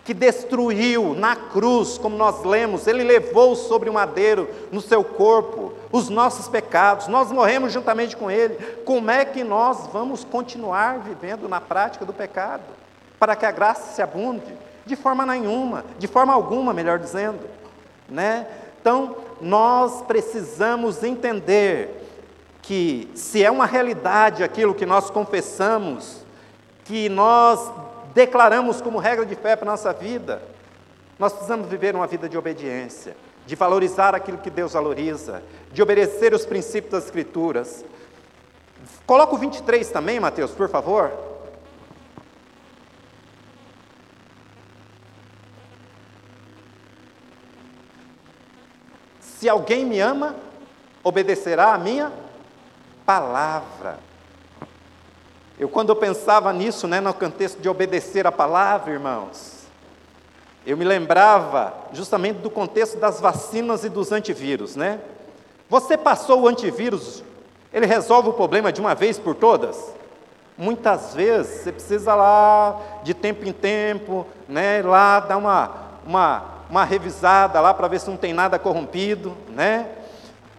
que 0.04 0.12
destruiu 0.12 1.14
na 1.14 1.34
cruz, 1.34 1.96
como 1.96 2.16
nós 2.16 2.44
lemos, 2.44 2.86
ele 2.86 3.02
levou 3.02 3.56
sobre 3.56 3.88
o 3.88 3.94
madeiro 3.94 4.48
no 4.70 4.80
seu 4.80 5.02
corpo 5.02 5.72
os 5.94 6.08
nossos 6.08 6.48
pecados, 6.48 7.06
nós 7.06 7.30
morremos 7.30 7.72
juntamente 7.72 8.16
com 8.16 8.28
ele. 8.28 8.56
Como 8.84 9.08
é 9.12 9.24
que 9.24 9.44
nós 9.44 9.86
vamos 9.92 10.24
continuar 10.24 10.98
vivendo 10.98 11.48
na 11.48 11.60
prática 11.60 12.04
do 12.04 12.12
pecado? 12.12 12.64
Para 13.16 13.36
que 13.36 13.46
a 13.46 13.52
graça 13.52 13.94
se 13.94 14.02
abunde? 14.02 14.52
De 14.84 14.96
forma 14.96 15.24
nenhuma, 15.24 15.84
de 15.96 16.08
forma 16.08 16.34
alguma, 16.34 16.74
melhor 16.74 16.98
dizendo, 16.98 17.48
né? 18.08 18.44
Então, 18.80 19.16
nós 19.40 20.02
precisamos 20.02 21.04
entender 21.04 22.04
que 22.60 23.08
se 23.14 23.44
é 23.44 23.50
uma 23.50 23.64
realidade 23.64 24.42
aquilo 24.42 24.74
que 24.74 24.84
nós 24.84 25.10
confessamos, 25.10 26.26
que 26.84 27.08
nós 27.08 27.70
declaramos 28.12 28.80
como 28.80 28.98
regra 28.98 29.24
de 29.24 29.36
fé 29.36 29.54
para 29.54 29.68
a 29.68 29.70
nossa 29.70 29.92
vida, 29.92 30.42
nós 31.20 31.32
precisamos 31.32 31.68
viver 31.68 31.94
uma 31.94 32.08
vida 32.08 32.28
de 32.28 32.36
obediência, 32.36 33.16
de 33.46 33.54
valorizar 33.54 34.14
aquilo 34.14 34.38
que 34.38 34.50
Deus 34.50 34.72
valoriza, 34.72 35.42
de 35.72 35.82
obedecer 35.82 36.32
os 36.32 36.46
princípios 36.46 36.92
das 36.92 37.04
Escrituras. 37.04 37.84
Coloca 39.06 39.34
o 39.34 39.38
23 39.38 39.90
também, 39.90 40.18
Mateus, 40.18 40.52
por 40.52 40.68
favor. 40.68 41.12
Se 49.20 49.48
alguém 49.48 49.84
me 49.84 50.00
ama, 50.00 50.34
obedecerá 51.02 51.74
a 51.74 51.78
minha 51.78 52.10
palavra. 53.04 53.98
Eu, 55.58 55.68
quando 55.68 55.90
eu 55.90 55.96
pensava 55.96 56.52
nisso, 56.52 56.88
né, 56.88 57.00
no 57.00 57.12
contexto 57.12 57.60
de 57.60 57.68
obedecer 57.68 58.26
a 58.26 58.32
palavra, 58.32 58.92
irmãos, 58.92 59.53
eu 60.66 60.76
me 60.76 60.84
lembrava 60.84 61.74
justamente 61.92 62.38
do 62.38 62.50
contexto 62.50 62.98
das 62.98 63.20
vacinas 63.20 63.84
e 63.84 63.88
dos 63.88 64.12
antivírus, 64.12 64.76
né? 64.76 64.98
Você 65.68 65.96
passou 65.96 66.42
o 66.42 66.48
antivírus, 66.48 67.22
ele 67.72 67.86
resolve 67.86 68.28
o 68.28 68.32
problema 68.32 68.72
de 68.72 68.80
uma 68.80 68.94
vez 68.94 69.18
por 69.18 69.34
todas? 69.34 69.92
Muitas 70.56 71.14
vezes 71.14 71.62
você 71.62 71.72
precisa 71.72 72.14
lá, 72.14 72.80
de 73.02 73.12
tempo 73.12 73.46
em 73.46 73.52
tempo, 73.52 74.26
né, 74.48 74.80
lá 74.82 75.20
dar 75.20 75.36
uma, 75.36 75.70
uma, 76.06 76.44
uma 76.70 76.84
revisada 76.84 77.60
lá 77.60 77.74
para 77.74 77.88
ver 77.88 78.00
se 78.00 78.08
não 78.08 78.16
tem 78.16 78.32
nada 78.32 78.58
corrompido, 78.58 79.36
né? 79.48 79.88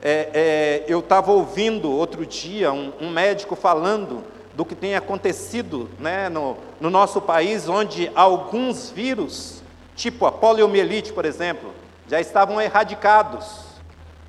É, 0.01 0.29
é, 0.33 0.85
eu 0.87 0.99
estava 0.99 1.31
ouvindo 1.31 1.91
outro 1.91 2.25
dia 2.25 2.71
um, 2.71 2.91
um 3.01 3.09
médico 3.09 3.55
falando 3.55 4.23
do 4.53 4.63
que 4.63 4.75
tem 4.75 4.95
acontecido 4.95 5.89
né, 5.99 6.29
no, 6.29 6.57
no 6.79 6.89
nosso 6.89 7.19
país, 7.19 7.67
onde 7.67 8.11
alguns 8.15 8.89
vírus, 8.89 9.61
tipo 9.95 10.25
a 10.25 10.31
poliomielite, 10.31 11.13
por 11.13 11.25
exemplo, 11.25 11.73
já 12.07 12.19
estavam 12.19 12.61
erradicados 12.61 13.65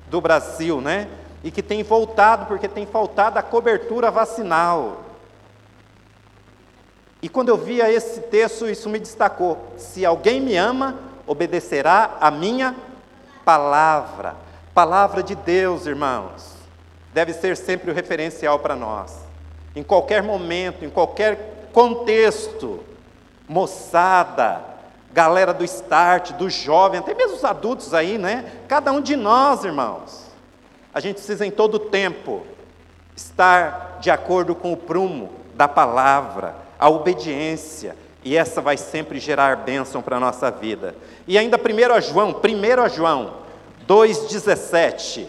do 0.07 0.21
Brasil, 0.21 0.81
né? 0.81 1.07
E 1.43 1.51
que 1.51 1.61
tem 1.61 1.83
voltado 1.83 2.45
porque 2.45 2.67
tem 2.67 2.85
faltado 2.85 3.37
a 3.37 3.43
cobertura 3.43 4.09
vacinal. 4.09 5.03
E 7.21 7.29
quando 7.29 7.49
eu 7.49 7.57
via 7.57 7.91
esse 7.91 8.21
texto, 8.21 8.67
isso 8.67 8.89
me 8.89 8.99
destacou. 8.99 9.73
Se 9.77 10.05
alguém 10.05 10.39
me 10.39 10.55
ama, 10.55 10.95
obedecerá 11.25 12.17
a 12.19 12.31
minha 12.31 12.75
palavra. 13.43 14.35
Palavra 14.73 15.23
de 15.23 15.35
Deus, 15.35 15.85
irmãos, 15.85 16.55
deve 17.13 17.33
ser 17.33 17.57
sempre 17.57 17.91
o 17.91 17.93
referencial 17.93 18.59
para 18.59 18.75
nós 18.75 19.27
em 19.77 19.83
qualquer 19.83 20.23
momento, 20.23 20.83
em 20.83 20.89
qualquer 20.89 21.69
contexto, 21.71 22.83
moçada, 23.47 24.59
galera 25.17 25.51
do 25.51 25.63
start, 25.63 26.33
do 26.33 26.47
jovem, 26.47 26.99
até 26.99 27.15
mesmo 27.15 27.37
os 27.37 27.43
adultos 27.43 27.91
aí, 27.91 28.19
né? 28.19 28.51
Cada 28.67 28.91
um 28.91 29.01
de 29.01 29.15
nós, 29.15 29.63
irmãos, 29.63 30.27
a 30.93 30.99
gente 30.99 31.15
precisa 31.15 31.43
em 31.43 31.49
todo 31.49 31.79
tempo 31.79 32.45
estar 33.15 33.97
de 33.99 34.11
acordo 34.11 34.53
com 34.53 34.71
o 34.71 34.77
prumo 34.77 35.31
da 35.55 35.67
palavra, 35.67 36.55
a 36.77 36.87
obediência, 36.87 37.95
e 38.23 38.37
essa 38.37 38.61
vai 38.61 38.77
sempre 38.77 39.17
gerar 39.17 39.55
bênção 39.55 40.03
para 40.03 40.17
a 40.17 40.19
nossa 40.19 40.51
vida. 40.51 40.95
E 41.27 41.35
ainda 41.35 41.57
1 41.57 41.99
João, 42.01 42.29
1 42.29 42.89
João 42.89 43.33
2,17, 43.87 45.25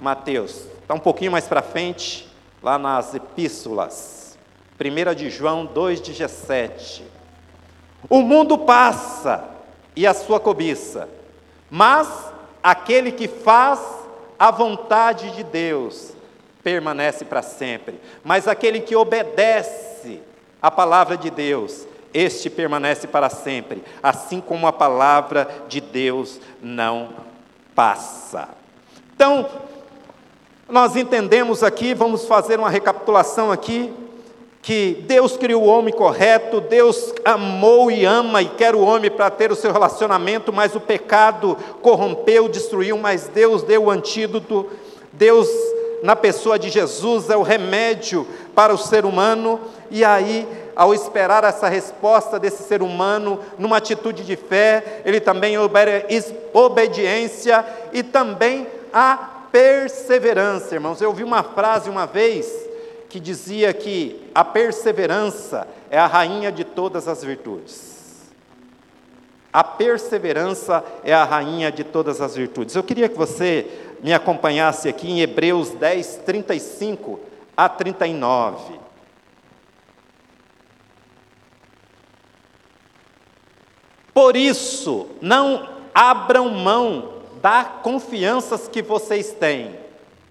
Mateus, 0.00 0.62
está 0.80 0.94
um 0.94 1.00
pouquinho 1.00 1.32
mais 1.32 1.48
para 1.48 1.60
frente, 1.60 2.32
lá 2.62 2.78
nas 2.78 3.16
epístolas. 3.16 4.38
1 4.80 5.14
de 5.16 5.28
João 5.28 5.66
2,17. 5.66 7.17
O 8.08 8.22
mundo 8.22 8.58
passa 8.58 9.44
e 9.96 10.06
a 10.06 10.14
sua 10.14 10.38
cobiça, 10.38 11.08
mas 11.70 12.08
aquele 12.62 13.10
que 13.12 13.26
faz 13.26 13.80
a 14.38 14.50
vontade 14.50 15.30
de 15.32 15.42
Deus 15.42 16.12
permanece 16.62 17.24
para 17.24 17.42
sempre. 17.42 18.00
Mas 18.22 18.46
aquele 18.46 18.80
que 18.80 18.94
obedece 18.94 20.22
a 20.60 20.70
palavra 20.70 21.16
de 21.16 21.30
Deus, 21.30 21.86
este 22.12 22.48
permanece 22.48 23.06
para 23.06 23.28
sempre, 23.28 23.82
assim 24.02 24.40
como 24.40 24.66
a 24.66 24.72
palavra 24.72 25.48
de 25.68 25.80
Deus 25.80 26.40
não 26.62 27.10
passa. 27.74 28.48
Então, 29.14 29.48
nós 30.68 30.94
entendemos 30.96 31.62
aqui, 31.62 31.94
vamos 31.94 32.26
fazer 32.26 32.58
uma 32.58 32.70
recapitulação 32.70 33.50
aqui, 33.50 33.92
que 34.68 35.02
Deus 35.06 35.34
criou 35.34 35.62
o 35.62 35.66
homem 35.66 35.94
correto, 35.94 36.60
Deus 36.60 37.14
amou 37.24 37.90
e 37.90 38.04
ama 38.04 38.42
e 38.42 38.48
quer 38.50 38.74
o 38.74 38.82
homem 38.82 39.10
para 39.10 39.30
ter 39.30 39.50
o 39.50 39.56
seu 39.56 39.72
relacionamento, 39.72 40.52
mas 40.52 40.74
o 40.74 40.80
pecado 40.80 41.56
corrompeu, 41.80 42.50
destruiu, 42.50 42.98
mas 42.98 43.28
Deus 43.28 43.62
deu 43.62 43.84
o 43.84 43.90
antídoto. 43.90 44.66
Deus, 45.10 45.48
na 46.02 46.14
pessoa 46.14 46.58
de 46.58 46.68
Jesus, 46.68 47.30
é 47.30 47.36
o 47.38 47.40
remédio 47.40 48.26
para 48.54 48.74
o 48.74 48.76
ser 48.76 49.06
humano, 49.06 49.58
e 49.90 50.04
aí, 50.04 50.46
ao 50.76 50.92
esperar 50.92 51.44
essa 51.44 51.66
resposta 51.66 52.38
desse 52.38 52.62
ser 52.64 52.82
humano, 52.82 53.40
numa 53.58 53.78
atitude 53.78 54.22
de 54.22 54.36
fé, 54.36 55.00
ele 55.02 55.18
também 55.18 55.56
obediência 56.52 57.64
e 57.90 58.02
também 58.02 58.66
a 58.92 59.16
perseverança, 59.50 60.74
irmãos. 60.74 61.00
Eu 61.00 61.08
ouvi 61.08 61.24
uma 61.24 61.42
frase 61.42 61.88
uma 61.88 62.04
vez 62.04 62.68
que 63.08 63.18
dizia 63.18 63.72
que 63.72 64.27
a 64.38 64.44
perseverança 64.44 65.66
é 65.90 65.98
a 65.98 66.06
rainha 66.06 66.52
de 66.52 66.62
todas 66.62 67.08
as 67.08 67.24
virtudes. 67.24 68.30
A 69.52 69.64
perseverança 69.64 70.84
é 71.02 71.12
a 71.12 71.24
rainha 71.24 71.72
de 71.72 71.82
todas 71.82 72.20
as 72.20 72.36
virtudes. 72.36 72.76
Eu 72.76 72.84
queria 72.84 73.08
que 73.08 73.18
você 73.18 73.96
me 74.00 74.14
acompanhasse 74.14 74.88
aqui 74.88 75.10
em 75.10 75.20
Hebreus 75.22 75.70
10, 75.70 76.20
35 76.24 77.18
a 77.56 77.68
39. 77.68 78.78
Por 84.14 84.36
isso, 84.36 85.08
não 85.20 85.68
abram 85.92 86.48
mão 86.48 87.14
da 87.42 87.64
confianças 87.64 88.68
que 88.68 88.82
vocês 88.82 89.32
têm, 89.32 89.74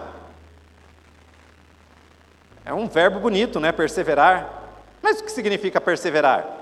É 2.64 2.72
um 2.72 2.88
verbo 2.88 3.20
bonito, 3.20 3.60
né? 3.60 3.72
Perseverar. 3.72 4.66
Mas 5.02 5.20
o 5.20 5.24
que 5.24 5.32
significa 5.32 5.82
perseverar? 5.82 6.59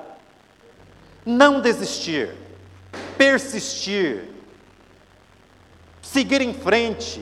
Não 1.29 1.59
desistir, 1.59 2.29
persistir, 3.17 4.29
seguir 6.01 6.39
em 6.39 6.53
frente. 6.53 7.21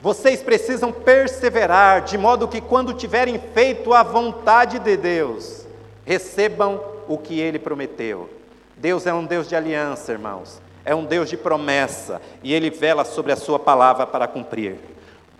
Vocês 0.00 0.42
precisam 0.42 0.90
perseverar, 0.90 2.02
de 2.02 2.18
modo 2.18 2.48
que 2.48 2.60
quando 2.60 2.92
tiverem 2.92 3.40
feito 3.54 3.94
a 3.94 4.02
vontade 4.02 4.80
de 4.80 4.96
Deus, 4.96 5.64
recebam 6.04 6.82
o 7.06 7.16
que 7.16 7.38
Ele 7.38 7.60
prometeu. 7.60 8.28
Deus 8.76 9.06
é 9.06 9.14
um 9.14 9.24
Deus 9.24 9.48
de 9.48 9.54
aliança, 9.54 10.10
irmãos, 10.10 10.60
é 10.84 10.92
um 10.92 11.04
Deus 11.04 11.30
de 11.30 11.36
promessa, 11.36 12.20
e 12.42 12.52
Ele 12.52 12.68
vela 12.68 13.04
sobre 13.04 13.30
a 13.30 13.36
Sua 13.36 13.60
palavra 13.60 14.08
para 14.08 14.26
cumprir. 14.26 14.74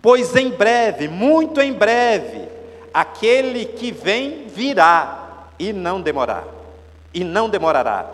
Pois 0.01 0.37
em 0.37 0.49
breve, 0.49 1.09
muito 1.09 1.61
em 1.61 1.73
breve, 1.73 2.47
aquele 2.95 3.65
que 3.65 3.91
vem 3.91 4.47
virá 4.47 5.26
e 5.59 5.73
não 5.73 6.01
demorar, 6.01 6.45
e 7.13 7.25
não 7.25 7.49
demorará. 7.49 8.07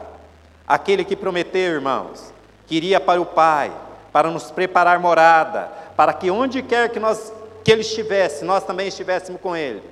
Aquele 0.66 1.04
que 1.04 1.16
prometeu, 1.16 1.74
irmãos, 1.74 2.32
que 2.66 2.76
iria 2.76 3.00
para 3.00 3.20
o 3.20 3.26
Pai, 3.26 3.72
para 4.12 4.30
nos 4.30 4.50
preparar 4.50 4.98
morada, 4.98 5.70
para 5.96 6.12
que 6.12 6.30
onde 6.30 6.62
quer 6.62 6.88
que 6.90 7.00
nós 7.00 7.32
que 7.64 7.70
ele 7.70 7.82
estivesse, 7.82 8.44
nós 8.44 8.64
também 8.64 8.88
estivéssemos 8.88 9.40
com 9.40 9.56
ele. 9.56 9.82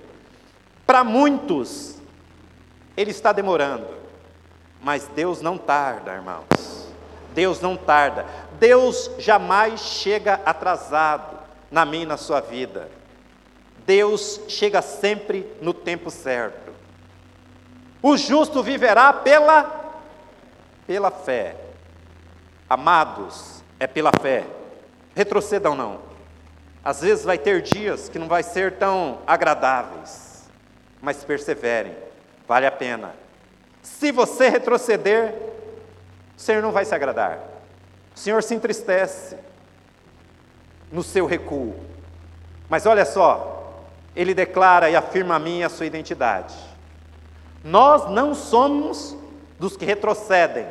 Para 0.87 1.05
muitos, 1.05 1.97
ele 2.97 3.11
está 3.13 3.33
demorando, 3.33 3.87
mas 4.83 5.09
Deus 5.15 5.41
não 5.41 5.57
tarda, 5.57 6.13
irmãos. 6.13 6.89
Deus 7.33 7.61
não 7.61 7.77
tarda. 7.77 8.27
Deus 8.59 9.11
jamais 9.19 9.81
chega 9.81 10.41
atrasado 10.45 11.39
na 11.71 11.85
minha 11.85 12.03
e 12.03 12.07
na 12.07 12.17
sua 12.17 12.41
vida. 12.41 12.89
Deus 13.87 14.41
chega 14.49 14.83
sempre 14.83 15.47
no 15.61 15.73
tempo 15.73 16.11
certo. 16.11 16.70
O 18.03 18.17
justo 18.17 18.63
viverá 18.63 19.13
pela 19.13 19.79
pela 20.87 21.11
fé. 21.11 21.55
Amados, 22.69 23.63
é 23.79 23.87
pela 23.87 24.11
fé. 24.21 24.45
Retrocedam 25.15 25.77
não. 25.77 26.01
Às 26.85 27.03
vezes 27.03 27.25
vai 27.25 27.39
ter 27.39 27.63
dias 27.63 28.09
que 28.09 28.19
não 28.19 28.27
vai 28.27 28.43
ser 28.43 28.73
tão 28.73 29.21
agradáveis, 29.27 30.49
mas 31.01 31.23
perseverem, 31.23 31.95
vale 32.49 32.67
a 32.67 32.73
pena. 32.73 33.15
Se 33.83 34.11
você 34.11 34.49
retroceder, 34.49 35.33
o 36.37 36.41
Senhor 36.41 36.63
não 36.63 36.73
vai 36.73 36.85
se 36.85 36.95
agradar. 36.95 37.39
O 38.15 38.19
Senhor 38.19 38.43
se 38.43 38.55
entristece 38.55 39.37
no 40.91 41.03
seu 41.03 41.27
recuo. 41.27 41.79
Mas 42.69 42.85
olha 42.85 43.05
só, 43.05 43.85
ele 44.17 44.35
declara 44.35 44.91
e 44.91 44.97
afirma 44.97 45.37
a 45.37 45.39
mim 45.39 45.63
a 45.63 45.69
sua 45.69 45.87
identidade. 45.87 46.70
Nós 47.63 48.11
não 48.11 48.35
somos 48.35 49.17
dos 49.59 49.77
que 49.77 49.85
retrocedem 49.85 50.67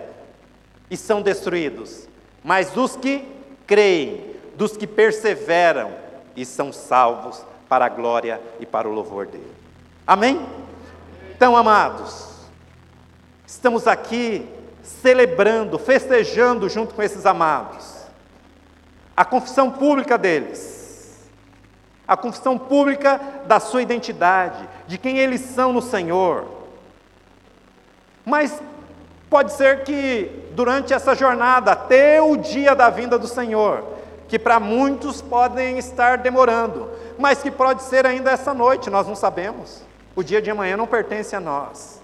e 0.89 0.97
são 0.97 1.21
destruídos, 1.21 2.07
mas 2.43 2.71
dos 2.71 2.95
que 2.95 3.25
creem, 3.67 4.35
dos 4.55 4.75
que 4.75 4.87
perseveram 4.87 5.91
e 6.35 6.45
são 6.45 6.73
salvos 6.73 7.43
para 7.67 7.85
a 7.85 7.89
glória 7.89 8.41
e 8.59 8.65
para 8.65 8.89
o 8.89 8.91
louvor 8.91 9.27
dele. 9.27 9.53
Amém? 10.05 10.45
Então, 11.35 11.55
amados, 11.55 12.27
estamos 13.45 13.87
aqui 13.87 14.47
celebrando, 14.81 15.77
festejando 15.77 16.67
junto 16.67 16.95
com 16.95 17.03
esses 17.03 17.25
amados 17.25 17.99
a 19.19 19.25
confissão 19.25 19.69
pública 19.69 20.17
deles, 20.17 21.19
a 22.07 22.15
confissão 22.15 22.57
pública 22.57 23.19
da 23.45 23.59
sua 23.59 23.81
identidade, 23.81 24.65
de 24.87 24.97
quem 24.97 25.17
eles 25.17 25.41
são 25.41 25.73
no 25.73 25.81
Senhor. 25.81 26.58
Mas 28.29 28.61
Pode 29.29 29.53
ser 29.53 29.83
que 29.83 30.31
durante 30.53 30.91
essa 30.91 31.13
jornada, 31.13 31.73
até 31.73 32.19
o 32.21 32.35
dia 32.35 32.73
da 32.73 32.89
vinda 32.89 33.17
do 33.19 33.27
Senhor, 33.27 33.83
que 34.27 34.39
para 34.39 34.59
muitos 34.59 35.21
podem 35.21 35.77
estar 35.77 36.17
demorando, 36.17 36.89
mas 37.17 37.41
que 37.41 37.51
pode 37.51 37.83
ser 37.83 38.07
ainda 38.07 38.31
essa 38.31 38.53
noite, 38.53 38.89
nós 38.89 39.07
não 39.07 39.15
sabemos. 39.15 39.83
O 40.15 40.23
dia 40.23 40.41
de 40.41 40.49
amanhã 40.49 40.75
não 40.75 40.87
pertence 40.87 41.35
a 41.35 41.39
nós. 41.39 42.01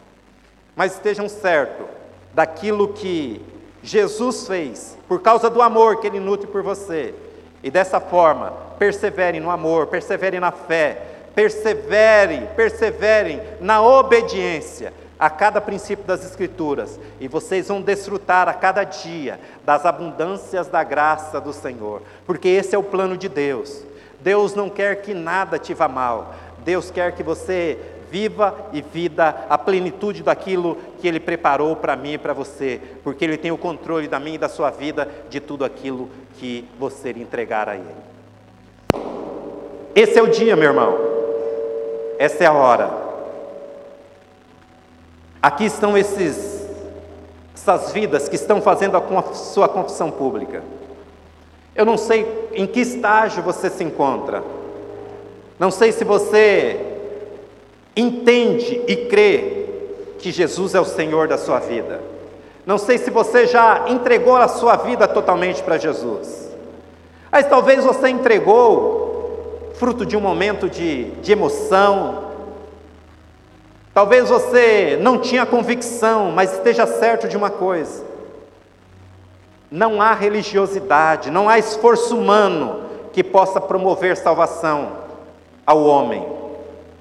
Mas 0.76 0.94
estejam 0.94 1.28
certos 1.28 1.88
daquilo 2.34 2.90
que 2.90 3.42
Jesus 3.82 4.46
fez, 4.46 4.96
por 5.08 5.22
causa 5.22 5.50
do 5.50 5.62
amor 5.62 6.00
que 6.00 6.08
Ele 6.08 6.20
nutre 6.20 6.48
por 6.48 6.62
você. 6.62 7.16
E 7.64 7.72
dessa 7.72 8.00
forma, 8.00 8.54
perseverem 8.78 9.42
no 9.42 9.50
amor, 9.50 9.88
perseverem 9.88 10.40
na 10.40 10.52
fé, 10.52 11.02
perseverem, 11.34 12.48
perseverem 12.56 13.42
na 13.60 13.82
obediência 13.82 14.94
a 15.20 15.30
cada 15.30 15.62
princípio 15.62 16.06
das 16.06 16.26
Escrituras, 16.26 17.00
e 17.20 17.28
vocês 17.28 17.68
vão 17.68 17.82
desfrutar 17.82 18.50
a 18.50 18.54
cada 18.54 18.84
dia 18.84 19.40
das 19.66 19.86
abundâncias 19.86 20.68
da 20.68 20.84
graça 20.84 21.40
do 21.40 21.54
Senhor, 21.54 22.02
porque 22.26 22.48
esse 22.48 22.76
é 22.76 22.78
o 22.78 22.84
plano 22.84 23.18
de 23.18 23.30
Deus. 23.30 23.84
Deus 24.22 24.56
não 24.56 24.70
quer 24.70 25.02
que 25.02 25.14
nada 25.14 25.60
te 25.60 25.74
vá 25.74 25.88
mal, 25.88 26.34
Deus 26.66 26.90
quer 26.92 27.12
que 27.14 27.24
você 27.24 27.78
viva 28.10 28.56
e 28.72 28.82
vida 28.82 29.46
a 29.50 29.58
plenitude 29.58 30.24
daquilo 30.24 30.78
que 31.00 31.08
Ele 31.08 31.20
preparou 31.20 31.76
para 31.76 31.96
mim 31.96 32.14
e 32.14 32.18
para 32.18 32.34
você, 32.34 32.80
porque 33.04 33.24
Ele 33.24 33.38
tem 33.38 33.52
o 33.52 33.58
controle 33.58 34.08
da 34.08 34.20
minha 34.20 34.36
e 34.36 34.40
da 34.40 34.50
sua 34.50 34.70
vida, 34.70 35.10
de 35.30 35.40
tudo 35.40 35.66
aquilo 35.66 36.10
que 36.40 36.68
você 36.80 37.10
entregar 37.12 37.70
a 37.70 37.76
Ele. 37.76 37.96
Esse 39.96 40.20
é 40.20 40.22
o 40.22 40.28
dia, 40.28 40.56
meu 40.56 40.70
irmão, 40.70 40.98
essa 42.20 42.44
é 42.44 42.48
a 42.48 42.54
hora. 42.54 43.15
Aqui 45.46 45.66
estão 45.66 45.96
esses, 45.96 46.68
essas 47.54 47.92
vidas 47.92 48.28
que 48.28 48.36
estão 48.36 48.60
fazendo 48.60 48.98
a 48.98 49.34
sua 49.36 49.70
confissão 49.70 50.10
pública. 50.10 50.64
Eu 51.76 51.86
não 51.86 52.00
sei 52.00 52.50
em 52.52 52.66
que 52.66 52.80
estágio 52.80 53.44
você 53.44 53.70
se 53.70 53.84
encontra, 53.84 54.44
não 55.60 55.70
sei 55.70 55.92
se 55.92 56.04
você 56.04 56.84
entende 57.96 58.82
e 58.88 59.06
crê 59.06 59.68
que 60.18 60.32
Jesus 60.32 60.74
é 60.74 60.82
o 60.82 60.86
Senhor 60.86 61.28
da 61.28 61.38
sua 61.38 61.60
vida, 61.60 62.02
não 62.66 62.80
sei 62.80 62.98
se 62.98 63.12
você 63.12 63.46
já 63.46 63.86
entregou 63.88 64.38
a 64.38 64.48
sua 64.48 64.76
vida 64.78 65.08
totalmente 65.08 65.62
para 65.62 65.78
Jesus, 65.78 66.50
mas 67.32 67.48
talvez 67.48 67.84
você 67.84 68.10
entregou 68.10 69.70
fruto 69.76 70.08
de 70.08 70.18
um 70.18 70.22
momento 70.22 70.68
de, 70.68 71.12
de 71.22 71.32
emoção, 71.32 72.25
Talvez 73.96 74.28
você 74.28 75.00
não 75.00 75.18
tinha 75.20 75.46
convicção, 75.46 76.30
mas 76.30 76.52
esteja 76.52 76.86
certo 76.86 77.30
de 77.30 77.38
uma 77.38 77.50
coisa: 77.50 78.04
não 79.72 80.02
há 80.02 80.14
religiosidade, 80.14 81.32
não 81.32 81.48
há 81.48 81.58
esforço 81.58 82.18
humano 82.18 82.84
que 83.14 83.24
possa 83.24 83.62
promover 83.62 84.18
salvação 84.18 84.98
ao 85.66 85.82
homem, 85.86 86.28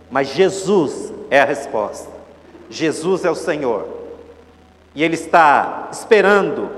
mas 0.09 0.29
Jesus 0.29 1.13
é 1.29 1.41
a 1.41 1.45
resposta. 1.45 2.09
Jesus 2.71 3.25
é 3.25 3.31
o 3.31 3.35
Senhor, 3.35 3.89
e 4.95 5.03
Ele 5.03 5.15
está 5.15 5.89
esperando 5.91 6.71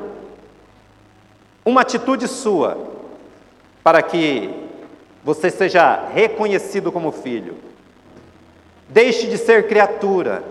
uma 1.62 1.82
atitude 1.82 2.26
sua 2.26 2.78
para 3.84 4.00
que 4.00 4.48
você 5.22 5.50
seja 5.50 6.08
reconhecido 6.08 6.90
como 6.90 7.12
filho. 7.12 7.66
Deixe 8.88 9.26
de 9.26 9.36
ser 9.36 9.66
criatura, 9.66 10.42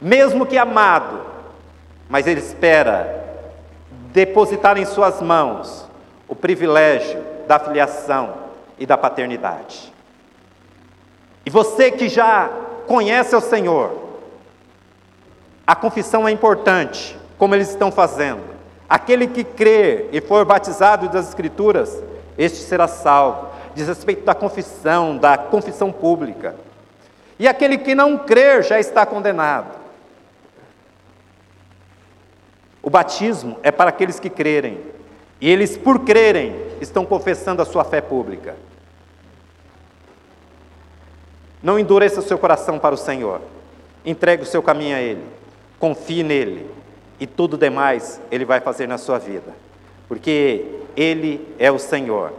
mesmo 0.00 0.44
que 0.44 0.58
amado, 0.58 1.22
mas 2.08 2.26
Ele 2.26 2.40
espera 2.40 3.24
depositar 4.12 4.78
em 4.78 4.84
Suas 4.84 5.20
mãos 5.20 5.86
o 6.28 6.34
privilégio 6.34 7.22
da 7.46 7.58
filiação 7.58 8.34
e 8.78 8.84
da 8.84 8.96
paternidade. 8.98 9.92
E 11.44 11.50
você 11.50 11.90
que 11.90 12.08
já 12.08 12.50
conhece 12.86 13.34
o 13.34 13.40
Senhor, 13.40 14.06
a 15.66 15.74
confissão 15.74 16.26
é 16.28 16.30
importante, 16.30 17.18
como 17.38 17.54
eles 17.54 17.70
estão 17.70 17.90
fazendo. 17.90 18.42
Aquele 18.88 19.26
que 19.26 19.42
crer 19.42 20.08
e 20.12 20.20
for 20.20 20.44
batizado 20.44 21.08
das 21.08 21.28
Escrituras, 21.28 22.02
este 22.38 22.58
será 22.58 22.86
salvo. 22.86 23.48
Diz 23.74 23.88
respeito 23.88 24.24
da 24.24 24.34
confissão, 24.34 25.16
da 25.16 25.36
confissão 25.36 25.90
pública. 25.90 26.54
E 27.38 27.46
aquele 27.46 27.76
que 27.78 27.94
não 27.94 28.16
crer 28.18 28.62
já 28.62 28.80
está 28.80 29.04
condenado. 29.04 29.76
O 32.82 32.88
batismo 32.88 33.58
é 33.62 33.70
para 33.70 33.90
aqueles 33.90 34.20
que 34.20 34.30
crerem, 34.30 34.80
e 35.40 35.50
eles, 35.50 35.76
por 35.76 36.04
crerem, 36.04 36.54
estão 36.80 37.04
confessando 37.04 37.60
a 37.60 37.64
sua 37.64 37.84
fé 37.84 38.00
pública. 38.00 38.56
Não 41.62 41.78
endureça 41.78 42.20
o 42.20 42.22
seu 42.22 42.38
coração 42.38 42.78
para 42.78 42.94
o 42.94 42.98
Senhor, 42.98 43.40
entregue 44.04 44.44
o 44.44 44.46
seu 44.46 44.62
caminho 44.62 44.96
a 44.96 45.00
Ele, 45.00 45.24
confie 45.80 46.22
nele, 46.22 46.70
e 47.18 47.26
tudo 47.26 47.58
demais 47.58 48.20
Ele 48.30 48.44
vai 48.44 48.60
fazer 48.60 48.86
na 48.86 48.98
sua 48.98 49.18
vida, 49.18 49.52
porque 50.08 50.64
Ele 50.96 51.44
é 51.58 51.72
o 51.72 51.78
Senhor, 51.78 52.32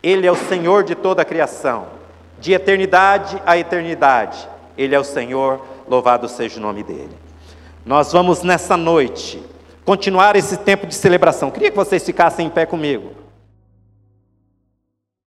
Ele 0.00 0.24
é 0.24 0.30
o 0.30 0.36
Senhor 0.36 0.84
de 0.84 0.94
toda 0.94 1.22
a 1.22 1.24
criação 1.24 1.93
de 2.44 2.52
eternidade 2.52 3.40
a 3.46 3.56
eternidade. 3.56 4.46
Ele 4.76 4.94
é 4.94 5.00
o 5.00 5.04
Senhor, 5.04 5.64
louvado 5.88 6.28
seja 6.28 6.58
o 6.58 6.62
nome 6.62 6.82
dele. 6.82 7.16
Nós 7.86 8.12
vamos 8.12 8.42
nessa 8.42 8.76
noite 8.76 9.42
continuar 9.82 10.36
esse 10.36 10.58
tempo 10.58 10.86
de 10.86 10.94
celebração. 10.94 11.50
Queria 11.50 11.70
que 11.70 11.76
vocês 11.76 12.04
ficassem 12.04 12.46
em 12.46 12.50
pé 12.50 12.66
comigo. 12.66 13.12